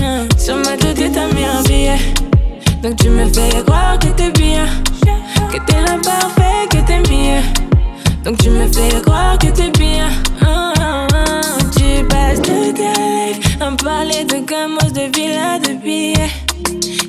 Hein. 0.03 0.27
Sur 0.39 0.57
ma 0.57 0.77
tête, 0.77 0.99
t'as 1.13 1.27
mis 1.35 1.45
un 1.45 1.63
billet. 1.63 1.99
Donc 2.83 2.97
tu 2.97 3.11
me 3.11 3.27
fais 3.27 3.63
croire 3.65 3.99
que 3.99 4.07
t'es 4.09 4.31
bien. 4.31 4.67
Que 5.53 5.59
t'es 5.67 5.81
l'imparfait, 5.87 6.69
que 6.71 6.79
t'es 6.87 6.99
mieux. 7.11 7.43
Donc 8.25 8.39
tu 8.39 8.51
me 8.51 8.67
fais 8.73 9.01
croire 9.03 9.39
que 9.39 9.47
t'es 9.49 9.71
bien. 9.79 10.09
Ah, 10.43 10.73
ah, 10.81 11.07
ah. 11.15 11.41
Tu 11.77 12.05
passes 12.05 12.41
toute 12.43 12.75
ta 12.75 12.93
life 13.01 13.57
à 13.61 13.71
parler 13.83 14.25
de 14.25 14.39
gamos, 14.47 14.91
de 14.93 15.11
villas, 15.17 15.59
de 15.61 15.75
billets. 15.75 16.31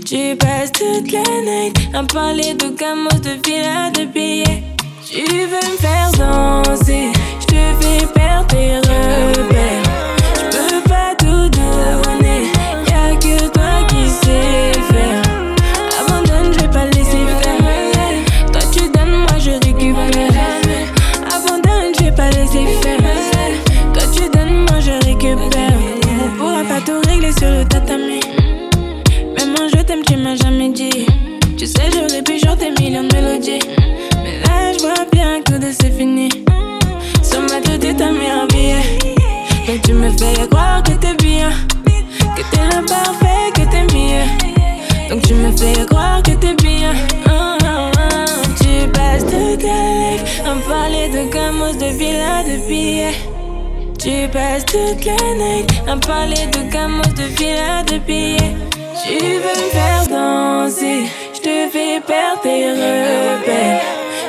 Tu 0.06 0.36
passes 0.36 0.72
toute 0.72 1.12
la 1.12 1.22
night 1.46 1.78
à 1.94 2.04
parler 2.04 2.54
de 2.54 2.70
gamos, 2.70 3.20
de 3.22 3.40
villas. 3.46 3.61
Parler 50.72 51.10
de 51.10 51.24
gamos, 51.30 51.76
de 51.84 51.90
villas, 52.00 52.44
de 52.46 52.58
billets. 52.68 53.20
Tu 54.00 54.28
passes 54.32 54.66
toute 54.66 55.04
la 55.06 55.22
nuit 55.40 55.66
à 55.88 55.98
parler 55.98 56.46
de 56.56 56.62
gamos, 56.72 57.14
de 57.20 57.28
villas, 57.38 57.84
de 57.92 57.98
billets. 58.08 58.56
Tu 59.04 59.18
veux 59.44 59.58
me 59.62 59.70
faire 59.78 60.06
danser, 60.10 61.02
je 61.36 61.42
te 61.48 61.56
fais 61.74 62.00
perdre 62.12 62.42
tes 62.44 62.70
repères. 62.84 63.82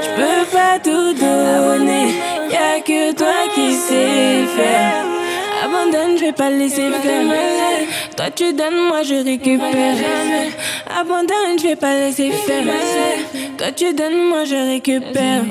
Je 0.05 0.11
peux 0.19 0.45
pas 0.57 0.75
tout 0.87 1.13
donner, 1.25 2.09
y'a 2.55 2.81
que 2.89 3.13
toi 3.21 3.41
qui 3.55 3.73
sais 3.75 4.45
faire. 4.57 5.05
Abandonne, 5.65 6.19
je 6.19 6.25
vais 6.25 6.33
pas 6.33 6.51
laisser 6.51 6.91
faire. 7.03 7.25
Toi 8.17 8.31
tu 8.35 8.53
donnes, 8.53 8.81
moi 8.89 9.03
je 9.05 9.19
récupère. 9.31 9.97
Abandonne, 11.01 11.57
je 11.59 11.69
vais 11.69 11.77
pas 11.77 11.95
laisser 11.95 12.31
faire. 12.31 12.65
Toi 13.59 13.71
tu 13.77 13.95
donnes, 13.95 14.29
moi 14.29 14.45
je 14.45 14.57
récupère. 14.73 15.45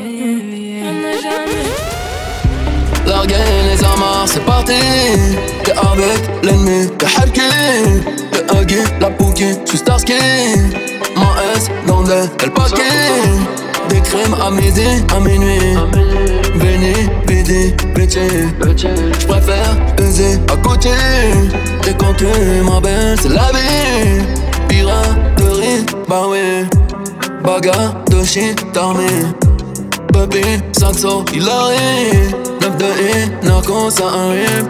Larguer 3.05 3.35
les 3.69 3.83
amarres, 3.83 4.25
c'est 4.25 4.43
parti. 4.43 4.73
T'es 5.63 5.71
avec 5.71 6.43
l'ennemi, 6.43 6.89
t'es 6.97 7.05
halké. 7.05 7.41
Le 8.33 8.61
huggy, 8.61 8.77
la 8.99 9.09
pouki, 9.09 9.55
j'suis 9.65 9.77
Starsky. 9.77 10.13
Mon 11.15 11.27
S 11.55 11.69
dans 11.85 12.01
le 12.01 12.27
El 12.43 12.51
paquet. 12.51 12.81
Des 13.89 13.99
crimes 14.01 14.35
à 14.41 14.49
midi, 14.49 14.87
à 15.15 15.19
minuit. 15.19 15.77
Béni, 16.55 16.93
bidi, 17.27 17.73
bitchy. 17.93 18.49
J'préfère 19.19 19.75
user 19.99 20.39
à 20.51 20.57
côté. 20.57 20.89
Et 21.87 21.93
quand 21.97 22.13
tu 22.17 22.25
ma 22.63 22.79
belle, 22.79 23.17
c'est 23.21 23.29
la 23.29 23.51
vie. 23.51 24.25
Piraterie, 24.67 25.85
bah 26.07 26.23
oui. 26.29 26.65
Bagarre 27.43 27.95
de 28.09 28.23
shit 28.23 28.59
armé. 28.75 29.07
Baby, 30.21 30.61
saxo, 30.71 31.23
il 31.33 31.49
arrive 31.49 32.35
9 32.61 32.77
de 32.77 32.85
I, 32.85 33.31
narco, 33.41 33.89
ça 33.89 34.03
arrive 34.05 34.69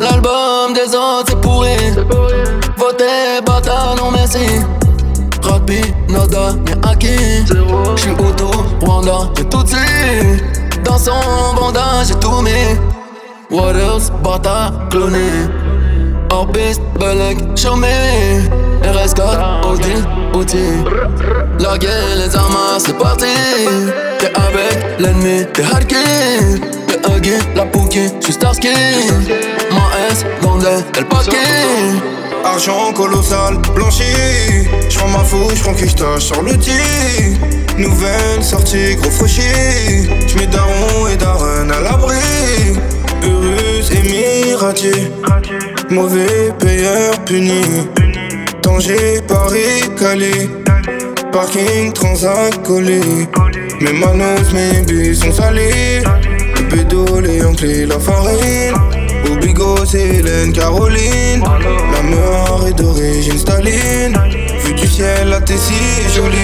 L'album 0.00 0.72
des 0.74 0.92
autres, 0.92 1.26
c'est 1.28 1.40
pourri 1.40 1.76
Votez, 2.76 3.40
bâtard, 3.46 3.94
non 3.96 4.10
merci. 4.10 4.44
Rappi, 5.40 5.82
nada, 6.08 6.56
mais 6.66 6.88
acquis 6.90 7.46
J'suis 7.94 8.10
auto, 8.10 8.50
Rwanda, 8.80 9.30
et 9.38 9.44
tout 9.44 9.62
de 9.62 10.82
Dans 10.82 10.98
son 10.98 11.54
bandage, 11.54 12.08
j'ai 12.08 12.14
tout 12.16 12.42
mis. 12.42 12.76
What 13.52 13.76
else, 13.76 14.10
bâtard, 14.24 14.88
cloné. 14.90 15.30
Piste, 16.52 16.82
Belek, 16.98 17.38
chômé 17.56 17.86
RS4, 19.02 19.66
Audi, 19.66 19.94
outil 20.32 20.58
les 22.16 22.36
armes, 22.36 22.78
c'est 22.78 22.96
parti. 22.96 23.26
T'es 24.20 24.30
avec 24.34 25.00
l'ennemi, 25.00 25.44
t'es 25.52 25.62
hardké 25.62 25.96
Le 26.88 27.16
huggy, 27.16 27.32
la 27.56 27.66
pouki, 27.66 28.02
j'suis 28.20 28.34
Starsky 28.34 28.68
Mon 29.70 30.10
S, 30.10 30.24
Gondel, 30.40 30.84
El 30.96 31.06
paquet 31.06 31.36
Argent 32.44 32.92
colossal, 32.92 33.58
blanchi. 33.74 34.04
J'prends 34.88 35.08
ma 35.08 35.24
fouche, 35.24 35.56
j'prends 35.56 35.74
quichetage 35.74 36.22
sur 36.22 36.40
le 36.42 36.52
l'outil 36.52 36.70
Nouvelle 37.78 38.42
sortie, 38.42 38.94
gros 38.96 39.10
fauchi 39.10 39.42
J'mets 40.28 40.46
daron 40.46 41.08
et 41.12 41.16
daron 41.16 41.70
à 41.70 41.80
l'abri. 41.80 42.78
Urus, 43.24 43.90
émiratier 43.90 45.10
Mauvais 45.90 46.52
payeur 46.58 47.18
puni 47.24 47.62
Danger, 48.62 49.20
Paris, 49.26 49.82
Calais 49.98 50.48
Parking, 51.32 51.92
transac, 51.92 52.62
collé 52.62 53.00
Mes 53.80 53.92
manos, 53.92 54.52
mes 54.52 54.82
billes 54.82 55.16
sont 55.16 55.32
salés. 55.32 56.02
Le 56.56 56.68
pédo, 56.68 57.20
les 57.20 57.44
enclés, 57.44 57.86
la 57.86 57.98
farine. 57.98 58.74
Au 59.30 59.36
bigot, 59.36 59.84
c'est 59.86 60.16
Hélène, 60.16 60.52
Caroline. 60.52 61.42
La 61.92 62.02
meilleure 62.02 62.66
est 62.68 62.74
d'origine 62.74 63.38
Staline. 63.38 64.18
Vue 64.64 64.74
du 64.74 64.86
ciel, 64.86 65.28
la 65.28 65.40
Tessie 65.40 65.72
est 66.04 66.14
jolie. 66.14 66.36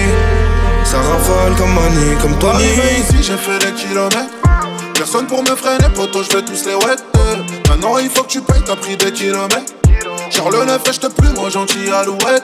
Ça 0.83 0.97
rafale 0.97 1.55
comme 1.55 1.73
Manny, 1.73 2.15
comme 2.21 2.37
Tony. 2.39 2.55
Arrivé 2.55 2.99
ici, 2.99 3.17
j'ai 3.21 3.37
fait 3.37 3.59
des 3.59 3.73
kilomètres. 3.73 4.33
Personne 4.95 5.27
pour 5.27 5.43
me 5.43 5.55
freiner, 5.55 5.93
poto, 5.95 6.23
je 6.23 6.29
fais 6.29 6.41
tous 6.41 6.65
les 6.65 6.73
wet 6.73 6.97
Maintenant 7.69 7.97
il 7.99 8.09
faut 8.09 8.23
que 8.23 8.27
tu 8.27 8.41
payes, 8.41 8.61
t'as 8.65 8.75
pris 8.75 8.97
des 8.97 9.13
kilomètres 9.13 9.73
Charles 10.29 10.55
le 10.55 10.65
neuf, 10.65 10.83
te 10.83 11.07
plus, 11.07 11.29
moi 11.29 11.49
gentil 11.49 11.89
alouette. 11.91 12.43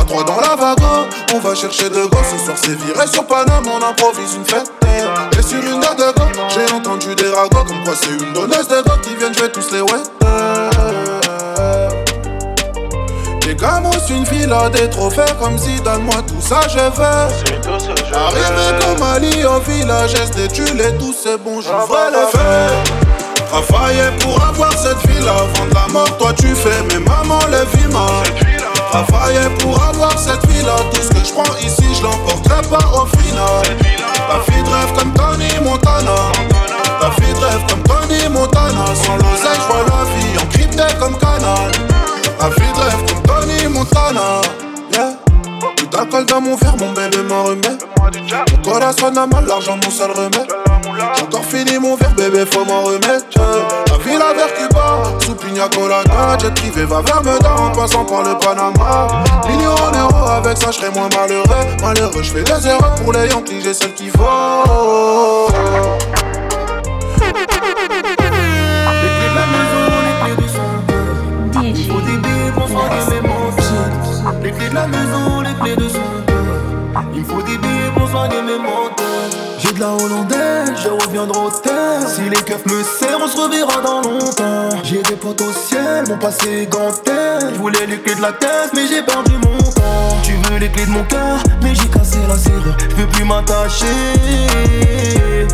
À 0.00 0.04
trois 0.04 0.24
dans 0.24 0.40
la 0.40 0.54
wagon, 0.56 1.06
on 1.34 1.38
va 1.38 1.54
chercher 1.54 1.88
de 1.90 2.04
gosses. 2.06 2.30
Ce 2.30 2.44
soir 2.44 2.56
c'est 2.56 2.76
viré 2.78 3.06
sur 3.06 3.26
Paname, 3.26 3.64
on 3.66 3.82
improvise 3.84 4.34
une 4.34 4.44
fête. 4.44 4.70
Et 5.38 5.42
sur 5.42 5.58
une 5.58 5.80
date 5.80 5.98
de 5.98 6.12
go, 6.18 6.24
j'ai 6.48 6.74
entendu 6.74 7.14
des 7.14 7.28
ragots. 7.28 7.64
Comme 7.66 7.82
quoi 7.84 7.94
c'est 8.00 8.10
une 8.10 8.32
donneuse 8.32 8.68
de 8.68 8.82
go 8.82 8.92
qui 9.02 9.14
viennent 9.16 9.34
jouer 9.34 9.50
tous 9.50 9.70
les 9.72 9.80
ouais. 9.80 10.02
Les 13.46 13.54
gamos, 13.54 13.90
une 14.10 14.24
villa, 14.24 14.68
des 14.68 14.90
trophées 14.90 15.22
comme 15.40 15.56
si 15.58 15.80
donne-moi 15.80 16.16
tout 16.26 16.40
ça, 16.40 16.60
je 16.68 16.78
veux. 16.78 18.14
Arrivé 18.14 18.84
comme 18.84 19.02
Ali 19.02 19.44
au 19.44 19.58
village, 19.60 20.14
SD, 20.14 20.48
tu 20.48 20.64
les 20.74 20.96
tous, 20.98 21.16
c'est 21.24 21.38
bon, 21.38 21.60
j'ouvre 21.60 21.98
le 22.12 22.26
feu. 22.38 22.97
Travailler 23.48 24.10
pour 24.20 24.42
avoir 24.42 24.72
cette 24.72 25.06
vie-là, 25.08 25.32
vendre 25.54 25.74
la 25.74 25.92
mort, 25.92 26.16
toi 26.18 26.32
tu 26.34 26.54
fais, 26.54 26.82
mais 26.90 27.00
maman 27.00 27.40
le 27.50 27.64
vit 27.76 27.88
mal. 27.88 28.24
Travailler 28.90 29.48
pour 29.58 29.82
avoir 29.82 30.18
cette 30.18 30.46
vie-là, 30.46 30.76
tout 30.92 31.02
ce 31.02 31.08
que 31.08 31.24
je 31.26 31.32
prends 31.32 31.56
ici, 31.58 31.84
je 31.94 32.02
l'emporterai 32.02 32.62
pas 32.68 32.86
au 32.94 33.06
final. 33.18 33.62
La 34.28 34.40
fille 34.40 34.62
de 34.62 34.68
rêve 34.68 34.92
comme 34.98 35.12
Tony 35.14 35.48
Montana. 35.64 36.32
La 37.00 37.10
fille 37.12 37.34
de 37.34 37.44
rêve 37.44 37.64
comme 37.68 37.82
Tony 37.82 38.28
Montana. 38.28 38.94
Sans 38.94 39.16
l'oseille, 39.16 39.58
je 39.60 39.72
vois 39.72 39.84
la 39.88 40.04
vie 40.04 40.38
en 40.38 40.46
crypté 40.46 40.82
comme 41.00 41.16
canal. 41.16 41.70
La 42.40 42.50
fille 42.50 42.72
de 42.72 42.80
rêve 42.80 43.04
comme 43.06 43.22
Tony 43.22 43.66
Montana. 43.68 44.67
D'alcool 45.98 46.26
dans 46.26 46.40
mon 46.40 46.54
verre, 46.54 46.76
mon 46.78 46.92
bébé 46.92 47.16
m'en 47.28 47.42
remet. 47.42 47.76
Mon 48.52 48.62
corazon 48.62 49.08
a 49.16 49.26
mal, 49.26 49.44
l'argent 49.48 49.76
mon 49.82 49.90
seul 49.90 50.12
remède. 50.12 50.46
J'ai 51.16 51.24
encore 51.24 51.44
fini 51.44 51.76
mon 51.80 51.96
verre, 51.96 52.14
bébé, 52.14 52.46
faut 52.46 52.64
m'en 52.64 52.82
remettre. 52.82 53.26
La 53.36 53.98
ville 54.04 54.22
à 54.22 54.32
vers 54.32 54.54
Cuba, 54.54 55.02
sous 55.18 55.34
pina 55.34 55.68
colada, 55.68 56.38
jet 56.40 56.54
privé 56.54 56.84
va 56.84 57.02
vers 57.02 57.20
Medan 57.24 57.56
en 57.56 57.72
passant 57.72 58.04
par 58.04 58.22
le 58.22 58.38
Panama. 58.38 59.08
Millions 59.48 59.72
en 59.72 59.98
euros, 59.98 60.28
avec 60.28 60.56
ça, 60.56 60.70
je 60.70 60.86
moins 60.96 61.08
malheureux. 61.08 61.66
Malheureux, 61.82 62.22
je 62.22 62.30
fais 62.30 62.44
des 62.44 62.68
erreurs 62.68 62.94
pour 62.94 63.12
les 63.12 63.28
Yankees, 63.30 63.60
j'ai 63.64 63.74
celle 63.74 63.94
qu'il 63.94 64.10
faut. 64.12 65.48
Les 74.42 74.52
clés 74.52 74.68
de 74.68 74.74
la 74.74 74.86
maison, 74.86 75.37
J'ai 79.58 79.72
de 79.72 79.80
la 79.80 79.92
hollandaise, 79.92 80.72
je 80.82 80.88
reviendrai 80.88 81.38
au 81.38 81.50
terre. 81.50 82.08
Si 82.08 82.22
les 82.28 82.36
keufs 82.36 82.64
me 82.66 82.82
serrent, 82.82 83.20
on 83.24 83.28
se 83.28 83.36
reverra 83.36 83.80
dans 83.82 84.02
longtemps. 84.02 84.76
J'ai 84.84 85.02
des 85.02 85.16
potes 85.16 85.40
au 85.40 85.52
ciel, 85.52 86.04
mon 86.08 86.16
passé 86.16 86.68
gantel. 86.70 87.50
Je 87.52 87.58
voulais 87.58 87.86
les 87.86 87.98
clés 87.98 88.14
de 88.14 88.22
la 88.22 88.32
caisse, 88.32 88.70
mais 88.74 88.86
j'ai 88.86 89.02
perdu 89.02 89.32
mon 89.44 89.58
temps. 89.58 90.16
Tu 90.22 90.32
veux 90.34 90.58
les 90.58 90.68
clés 90.68 90.86
de 90.86 90.90
mon 90.90 91.04
cœur, 91.04 91.38
mais 91.62 91.74
j'ai 91.74 91.88
cassé 91.88 92.18
la 92.28 92.36
serrure. 92.36 92.76
Je 92.90 92.94
veux 92.96 93.06
plus 93.06 93.24
m'attacher. 93.24 93.86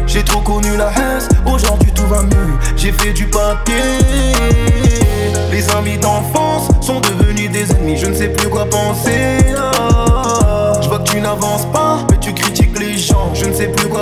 J'ai 0.07 0.23
trop 0.23 0.41
connu 0.41 0.77
la 0.77 0.91
haine, 0.91 1.29
aujourd'hui 1.47 1.93
tout 1.93 2.07
va 2.07 2.23
mieux. 2.23 2.55
J'ai 2.77 2.93
fait 2.93 3.13
du 3.13 3.27
papier. 3.27 3.75
Les 5.51 5.69
amis 5.71 5.99
d'enfance 5.99 6.69
sont 6.81 7.01
devenus 7.01 7.51
des 7.51 7.71
ennemis, 7.73 7.97
je 7.97 8.07
ne 8.07 8.15
sais 8.15 8.29
plus 8.29 8.49
quoi 8.49 8.65
penser. 8.67 9.39
Ah. 9.57 10.73
Je 10.83 10.89
vois 10.89 10.99
que 10.99 11.11
tu 11.11 11.21
n'avances 11.21 11.67
pas, 11.73 11.84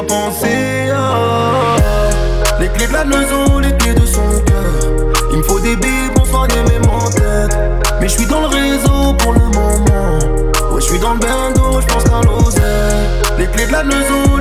plus 0.02 0.06
quoi 0.06 0.16
penser. 0.16 0.90
Ah. 0.94 1.76
Les 2.60 2.68
clés 2.68 2.86
de 2.86 2.92
la 2.92 3.04
maison, 3.04 3.58
les 3.58 3.76
clés 3.76 3.94
de 3.94 4.06
son 4.06 4.22
cœur. 4.46 5.12
Il 5.32 5.38
me 5.38 5.42
faut 5.42 5.60
des 5.60 5.76
billes 5.76 6.10
pour 6.14 6.26
soigner 6.26 6.62
mes 6.68 6.86
en 6.88 7.10
tête. 7.10 7.56
Mais 8.00 8.08
je 8.08 8.12
suis 8.12 8.26
dans 8.26 8.40
le 8.40 8.46
réseau 8.46 9.14
pour 9.18 9.32
le 9.32 9.40
moment. 9.40 10.18
Ouais, 10.72 10.80
je 10.80 10.86
suis 10.86 10.98
dans 10.98 11.14
le 11.14 11.20
bando, 11.20 11.80
je 11.80 11.86
pense 11.86 12.04
qu'à 12.04 12.20
l'oseille. 12.24 13.08
Les 13.38 13.46
clés 13.46 13.66
de 13.66 13.72
la 13.72 13.84
maison, 13.84 14.31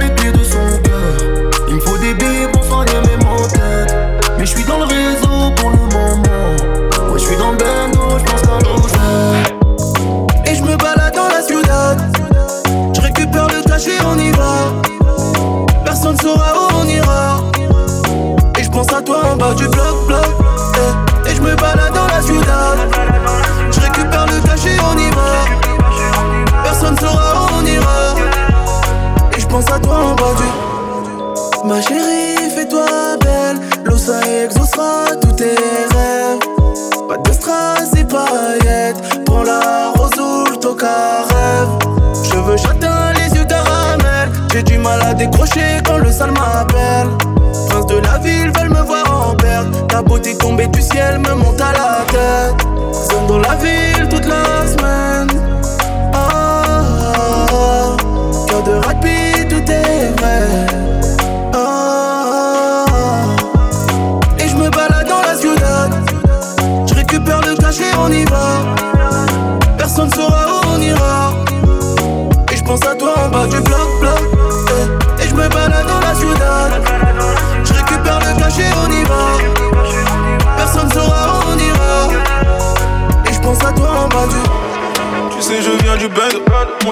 ciel 50.92 51.20
me 51.20 51.34
monte 51.36 51.62
à 51.62 51.72
la 51.74 51.81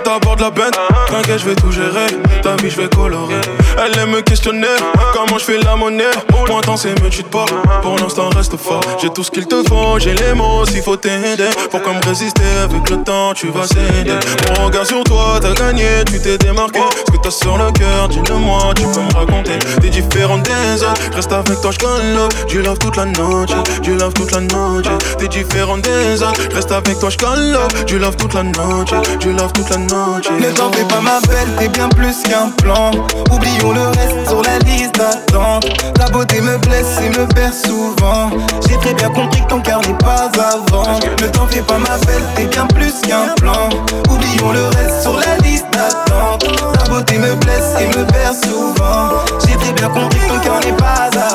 à 0.09 0.19
bord 0.19 0.35
de 0.35 0.41
la 0.41 0.49
bend. 0.49 0.71
T'inquiète, 1.07 1.39
je 1.39 1.45
vais 1.45 1.55
tout 1.55 1.71
gérer. 1.71 2.07
Ta 2.41 2.55
vie, 2.55 2.69
je 2.69 2.81
vais 2.81 2.89
colorer. 2.89 3.41
Elle 3.77 3.97
aime 3.99 4.11
me 4.11 4.21
questionner, 4.21 4.67
comment 5.13 5.37
je 5.37 5.43
fais 5.43 5.57
la 5.59 5.75
monnaie? 5.75 6.03
Pointant 6.45 6.75
ses 6.75 6.89
me 6.89 7.09
tu 7.09 7.23
portes. 7.23 7.53
Pour 7.81 7.97
l'instant, 7.97 8.29
reste 8.29 8.57
fort. 8.57 8.81
J'ai 9.01 9.09
tout 9.09 9.23
ce 9.23 9.31
qu'il 9.31 9.45
te 9.45 9.63
faut, 9.67 9.99
j'ai 9.99 10.13
les 10.13 10.33
mots 10.33 10.65
s'il 10.65 10.81
faut 10.81 10.97
t'aider. 10.97 11.49
Pourquoi 11.69 11.93
me 11.93 12.03
résister 12.05 12.43
avec 12.63 12.89
le 12.89 12.97
temps, 13.03 13.33
tu 13.33 13.47
vas 13.47 13.67
céder. 13.67 14.19
Mon 14.57 14.65
regard 14.65 14.85
sur 14.85 15.03
toi, 15.03 15.39
t'as 15.39 15.53
gagné, 15.53 16.03
tu 16.05 16.19
t'es 16.19 16.37
démarqué. 16.37 16.79
Ce 17.05 17.11
que 17.11 17.17
t'as 17.17 17.31
sur 17.31 17.57
le 17.57 17.71
cœur, 17.71 18.09
dis-le-moi, 18.09 18.73
tu 18.75 18.83
peux 18.83 19.01
me 19.01 19.13
raconter. 19.13 19.59
T'es 19.81 19.89
différent 19.89 20.37
des 20.37 20.83
autres, 20.83 21.15
reste 21.15 21.31
avec 21.31 21.61
toi, 21.61 21.71
je 21.71 22.47
Du 22.47 22.61
love 22.61 22.79
toute 22.79 22.97
la 22.97 23.05
noche, 23.05 23.51
du 23.81 23.95
love 23.95 24.13
toute 24.13 24.31
la 24.31 24.41
noche. 24.41 24.87
T'es 25.17 25.27
différent 25.27 25.77
des 25.77 26.23
reste 26.53 26.71
avec 26.71 26.99
toi, 26.99 27.09
je 27.09 27.85
Du 27.85 27.99
love 27.99 28.15
toute 28.15 28.33
la 28.33 28.43
noche, 28.43 28.91
du 29.19 29.31
love 29.33 29.53
toute 29.53 29.69
la 29.69 29.77
noche. 29.77 29.98
Ne 29.99 30.51
t'en 30.51 30.71
fais 30.71 30.85
pas 30.85 31.01
ma 31.01 31.19
belle, 31.27 31.49
t'es 31.57 31.67
bien 31.67 31.89
plus 31.89 32.23
qu'un 32.23 32.49
plan. 32.57 32.91
Oublions 33.31 33.73
le 33.73 33.87
reste 33.87 34.29
sur 34.29 34.41
la 34.41 34.57
liste 34.59 34.95
d'attente. 34.95 35.67
Ta 35.95 36.05
beauté 36.05 36.39
me 36.39 36.57
blesse 36.57 36.99
et 37.03 37.09
me 37.09 37.27
perd 37.27 37.53
souvent. 37.53 38.29
J'ai 38.67 38.77
très 38.77 38.93
bien 38.93 39.09
compris 39.09 39.41
que 39.41 39.47
ton 39.47 39.59
cœur 39.59 39.81
n'est 39.81 39.97
pas 39.97 40.29
vendre 40.37 40.99
Ne 41.21 41.27
t'en 41.27 41.47
fais 41.47 41.61
pas 41.61 41.77
ma 41.77 41.97
belle, 42.05 42.23
t'es 42.35 42.45
bien 42.45 42.65
plus 42.67 42.93
qu'un 43.01 43.35
plan. 43.35 43.67
Oublions 44.09 44.51
le 44.53 44.67
reste 44.67 45.01
sur 45.01 45.19
la 45.19 45.35
liste 45.43 45.67
d'attente. 45.73 46.45
Ta 46.73 46.89
beauté 46.89 47.17
me 47.17 47.35
blesse 47.35 47.75
et 47.81 47.87
me 47.87 48.05
perd 48.05 48.35
souvent. 48.41 49.09
J'ai 49.45 49.57
très 49.57 49.73
bien 49.73 49.89
compris 49.89 50.19
que 50.19 50.27
ton 50.27 50.39
cœur 50.39 50.59
n'est 50.61 50.77
pas 50.77 51.09
à 51.13 51.29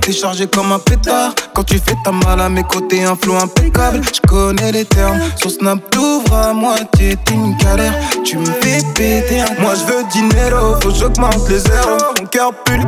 t'es 0.00 0.12
chargé 0.12 0.46
comme 0.46 0.72
un 0.72 0.78
pétard. 0.78 1.32
Quand 1.54 1.64
tu 1.64 1.78
fais 1.78 1.96
ta 2.04 2.12
mal 2.12 2.40
à 2.40 2.48
mes 2.48 2.62
côtés, 2.62 3.04
un 3.04 3.16
flow 3.16 3.36
impeccable. 3.36 4.00
Je 4.12 4.20
connais 4.28 4.72
les 4.72 4.84
termes, 4.84 5.18
sur 5.36 5.50
Snap 5.50 5.78
t'ouvres 5.90 6.34
à 6.34 6.52
moitié, 6.52 7.16
t'es 7.24 7.34
une 7.34 7.56
galère. 7.56 7.94
Tu 8.24 8.38
me 8.38 8.44
fais 8.44 8.82
péter. 8.94 9.40
Un 9.40 9.60
Moi 9.60 9.74
je 9.74 9.92
veux 9.92 10.04
dinero, 10.12 10.74
faut 10.80 10.88
que 10.88 10.94
j'augmente 10.94 11.48
les 11.48 11.58
zéros. 11.58 11.98
Mon 12.18 12.26
cœur 12.26 12.52
pue 12.64 12.76
le 12.76 12.84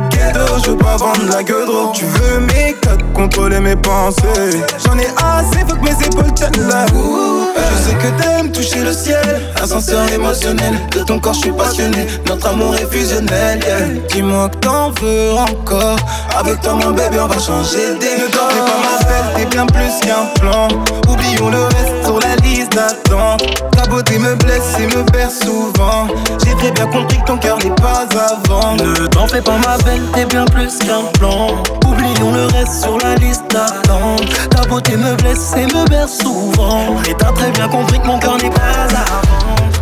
je 0.63 0.71
veux 0.71 0.77
pas 0.77 0.97
vendre 0.97 1.23
la 1.29 1.43
gueule 1.43 1.67
Tu 1.93 2.05
veux 2.05 2.39
mes 2.39 2.73
codes, 2.81 3.03
contrôler 3.13 3.59
mes 3.59 3.75
pensées. 3.75 4.61
J'en 4.85 4.97
ai 4.97 5.07
assez, 5.17 5.59
faut 5.67 5.75
que 5.75 5.83
mes 5.83 6.05
épaules 6.05 6.33
tiennent 6.33 6.67
la 6.67 6.85
roue 6.87 7.52
Je 7.55 7.89
sais 7.89 7.95
que 7.95 8.21
t'aimes 8.21 8.51
toucher 8.51 8.81
le 8.81 8.93
ciel. 8.93 9.41
Ascenseur 9.61 10.11
émotionnel, 10.11 10.73
de 10.91 10.99
ton 10.99 11.19
corps 11.19 11.33
je 11.33 11.39
suis 11.39 11.51
passionné. 11.51 12.07
Notre 12.27 12.47
amour 12.47 12.75
est 12.75 12.91
fusionnel, 12.91 13.59
yeah. 13.65 13.87
Dis-moi 14.09 14.49
que 14.49 14.57
t'en 14.57 14.91
veux 14.91 15.31
encore. 15.33 15.97
Avec 16.37 16.61
toi 16.61 16.73
mon 16.73 16.91
bébé 16.91 17.17
on 17.19 17.27
va 17.27 17.39
changer 17.39 17.95
des 17.99 18.17
Ne 18.17 18.27
t'en 18.31 18.49
fais 18.49 18.59
pas 18.59 18.79
ma 18.83 19.05
belle, 19.05 19.33
t'es 19.35 19.45
bien 19.45 19.65
plus 19.65 19.99
qu'un 20.01 20.25
plan. 20.39 20.67
Oublions 21.07 21.49
le 21.49 21.63
reste 21.63 22.05
sur 22.05 22.19
la 22.19 22.35
liste 22.37 22.73
d'attente. 22.73 23.43
Ta 23.71 23.85
beauté 23.87 24.17
me 24.17 24.35
blesse 24.35 24.73
et 24.79 24.87
me 24.87 25.03
perd 25.11 25.31
souvent. 25.31 26.07
J'ai 26.43 26.55
très 26.55 26.71
bien 26.71 26.87
compris 26.87 27.17
que 27.19 27.25
ton 27.25 27.37
cœur 27.37 27.57
n'est 27.59 27.75
pas 27.75 28.07
à 28.17 28.47
vendre 28.47 28.83
Ne 28.83 29.07
t'en 29.07 29.27
fais 29.27 29.41
pas 29.41 29.57
ma 29.57 29.77
belle, 29.83 30.01
t'es 30.13 30.25
bien 30.25 30.45
plus 30.45 30.77
qu'un 30.79 31.03
plan 31.19 31.47
Oublions 31.93 32.31
le 32.31 32.45
reste 32.47 32.81
sur 32.81 32.97
la 32.97 33.15
liste 33.15 33.43
d'attente 33.51 34.25
Ta 34.49 34.67
beauté 34.67 34.97
me 34.97 35.15
blesse 35.15 35.53
et 35.55 35.65
me 35.65 35.87
perd 35.87 36.09
souvent 36.09 37.01
Et 37.09 37.13
t'as 37.15 37.31
très 37.31 37.51
bien 37.51 37.67
compris 37.67 37.99
que 37.99 38.07
mon 38.07 38.19
cœur 38.19 38.37
n'est 38.37 38.49
pas 38.49 38.87
à 38.89 39.21
vendre 39.27 39.73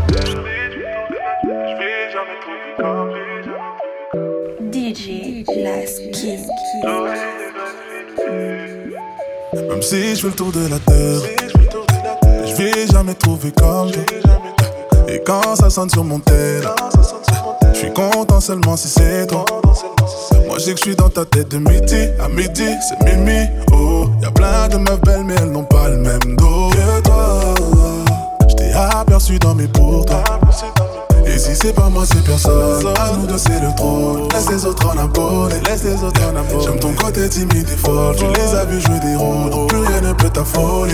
DJ 4.72 5.44
Last 5.58 6.12
King. 6.12 6.40
Même 9.54 9.82
si 9.82 10.16
je 10.16 10.22
fais 10.22 10.28
le 10.28 10.34
tour 10.34 10.52
de 10.52 10.68
la 10.68 10.80
terre, 10.80 11.22
je 12.46 12.56
vais 12.56 12.88
jamais 12.88 13.14
trouver 13.14 13.52
comme 13.52 13.92
toi. 13.92 14.04
Et 15.08 15.22
quand 15.26 15.56
ça 15.56 15.70
sonne 15.70 15.90
sur 15.90 16.04
mon 16.04 16.20
tel, 16.20 16.64
je 17.74 17.78
suis 17.78 17.94
content 17.94 18.40
seulement 18.40 18.78
si 18.78 18.88
c'est 18.88 19.28
toi. 19.28 19.46
Sais 20.62 20.74
que 20.76 20.78
je 20.78 20.84
suis 20.84 20.96
dans 20.96 21.10
ta 21.10 21.26
tête 21.26 21.50
de 21.50 21.58
midi 21.58 22.10
à 22.24 22.28
midi, 22.28 22.66
c'est 22.88 23.04
Mimi. 23.04 23.48
Oh, 23.72 24.06
y 24.22 24.26
a 24.26 24.30
plein 24.30 24.68
de 24.68 24.78
meufs 24.78 25.02
belles, 25.02 25.24
mais 25.26 25.34
elles 25.42 25.50
n'ont 25.50 25.64
pas 25.64 25.90
le 25.90 25.98
même 25.98 26.36
dos 26.38 26.70
que 26.70 27.02
toi. 27.02 27.56
Je 28.48 28.56
t'ai 28.56 28.72
aperçu 28.72 29.40
dans 29.40 29.56
mes 29.56 29.68
pourtours. 29.68 30.22
Et 31.26 31.40
si 31.40 31.56
c'est 31.56 31.74
pas 31.74 31.90
moi, 31.90 32.04
c'est 32.06 32.24
personne. 32.24 32.86
À 32.96 33.12
nous 33.18 33.26
deux, 33.26 33.40
c'est 33.40 33.60
le 33.60 33.74
trône. 33.76 34.30
Laisse 34.34 34.52
les 34.52 34.66
autres 34.68 34.86
en 34.86 35.00
abonner. 35.00 35.56
Laisse 35.66 35.84
les 35.84 36.04
autres 36.04 36.22
en 36.22 36.36
abonner. 36.38 36.64
J'aime 36.64 36.80
ton 36.80 36.94
côté 36.94 37.28
timide 37.28 37.68
et 37.68 37.78
fort. 37.78 38.14
Tu 38.16 38.26
les 38.26 38.56
as 38.56 38.66
vus 38.66 38.82
jouer 38.82 39.00
des 39.00 39.16
rôles. 39.16 39.68
Plus 39.68 39.80
rien 39.80 40.02
ne 40.02 40.14
peut 40.14 40.30
t'affoler. 40.30 40.94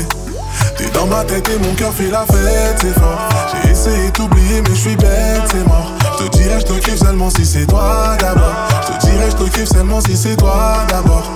T'es 0.77 0.89
dans 0.91 1.07
ma 1.07 1.25
tête 1.25 1.45
et 1.49 1.59
mon 1.59 1.73
cœur 1.73 1.93
fait 1.93 2.09
la 2.09 2.25
fête, 2.25 2.77
c'est 2.79 2.93
fort. 2.93 3.19
J'ai 3.51 3.71
essayé 3.71 4.11
d'oublier, 4.11 4.61
mais 4.61 4.75
je 4.75 4.79
suis 4.79 4.95
bête, 4.95 5.41
c'est 5.51 5.67
mort. 5.67 5.91
Je 6.19 6.23
te 6.25 6.37
dirais, 6.37 6.59
je 6.59 6.73
kiffe 6.79 6.97
seulement 6.97 7.29
si 7.29 7.45
c'est 7.45 7.65
toi 7.65 8.15
d'abord. 8.19 8.53
Je 8.81 8.87
te 8.93 9.05
dirais, 9.05 9.29
je 9.31 9.49
kiffe 9.49 9.69
seulement 9.69 10.01
si 10.01 10.17
c'est 10.17 10.35
toi 10.35 10.85
d'abord. 10.89 11.31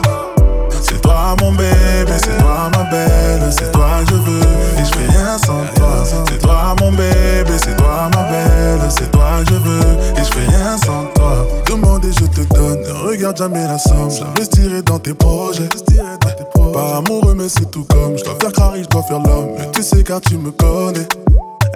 C'est 0.82 1.00
toi 1.02 1.36
mon 1.39 1.52
bébé, 1.52 2.12
c'est 2.17 2.38
toi 2.39 2.70
ma 2.76 2.84
belle, 2.89 3.52
c'est 3.52 3.72
toi 3.72 3.88
je 4.10 4.15
veux 4.15 4.41
et 4.41 4.84
je 4.84 4.89
fais 4.89 5.17
rien 5.17 5.38
sans 5.38 5.63
toi. 5.76 6.04
C'est 6.28 6.39
toi 6.39 6.76
mon 6.80 6.91
bébé, 6.91 7.54
c'est 7.58 7.78
toi 7.78 8.10
ma 8.15 8.24
belle, 8.24 8.89
c'est 8.89 9.12
toi 9.12 9.44
je 9.48 9.54
veux 9.54 9.98
et 10.17 10.24
je 10.24 10.32
fais 10.32 10.48
rien 10.48 10.78
sans 10.78 11.06
toi. 11.15 11.48
Demande 11.67 12.04
et 12.06 12.12
je 12.12 12.26
te 12.26 12.54
donne, 12.54 12.82
ne 12.82 13.08
regarde 13.08 13.38
jamais 13.38 13.67
la 13.67 13.78
somme. 13.78 14.10
J'investirai 14.10 14.82
dans 14.82 15.00
tes 15.00 15.13
projets. 15.13 15.70
Pas 16.74 16.98
amoureux 16.98 17.34
mais 17.36 17.50
c'est 17.50 17.70
tout 17.70 17.86
comme 17.89 18.17
Je 18.17 18.24
dois 18.24 18.38
faire 18.39 18.52
carré, 18.54 18.84
je 18.84 18.88
dois 18.88 19.04
faire 19.04 19.20
l'homme 19.20 19.56
tu 19.74 19.84
sais 19.84 20.04
car 20.04 20.22
tu 20.22 20.38
me 20.38 20.52
connais 20.52 21.06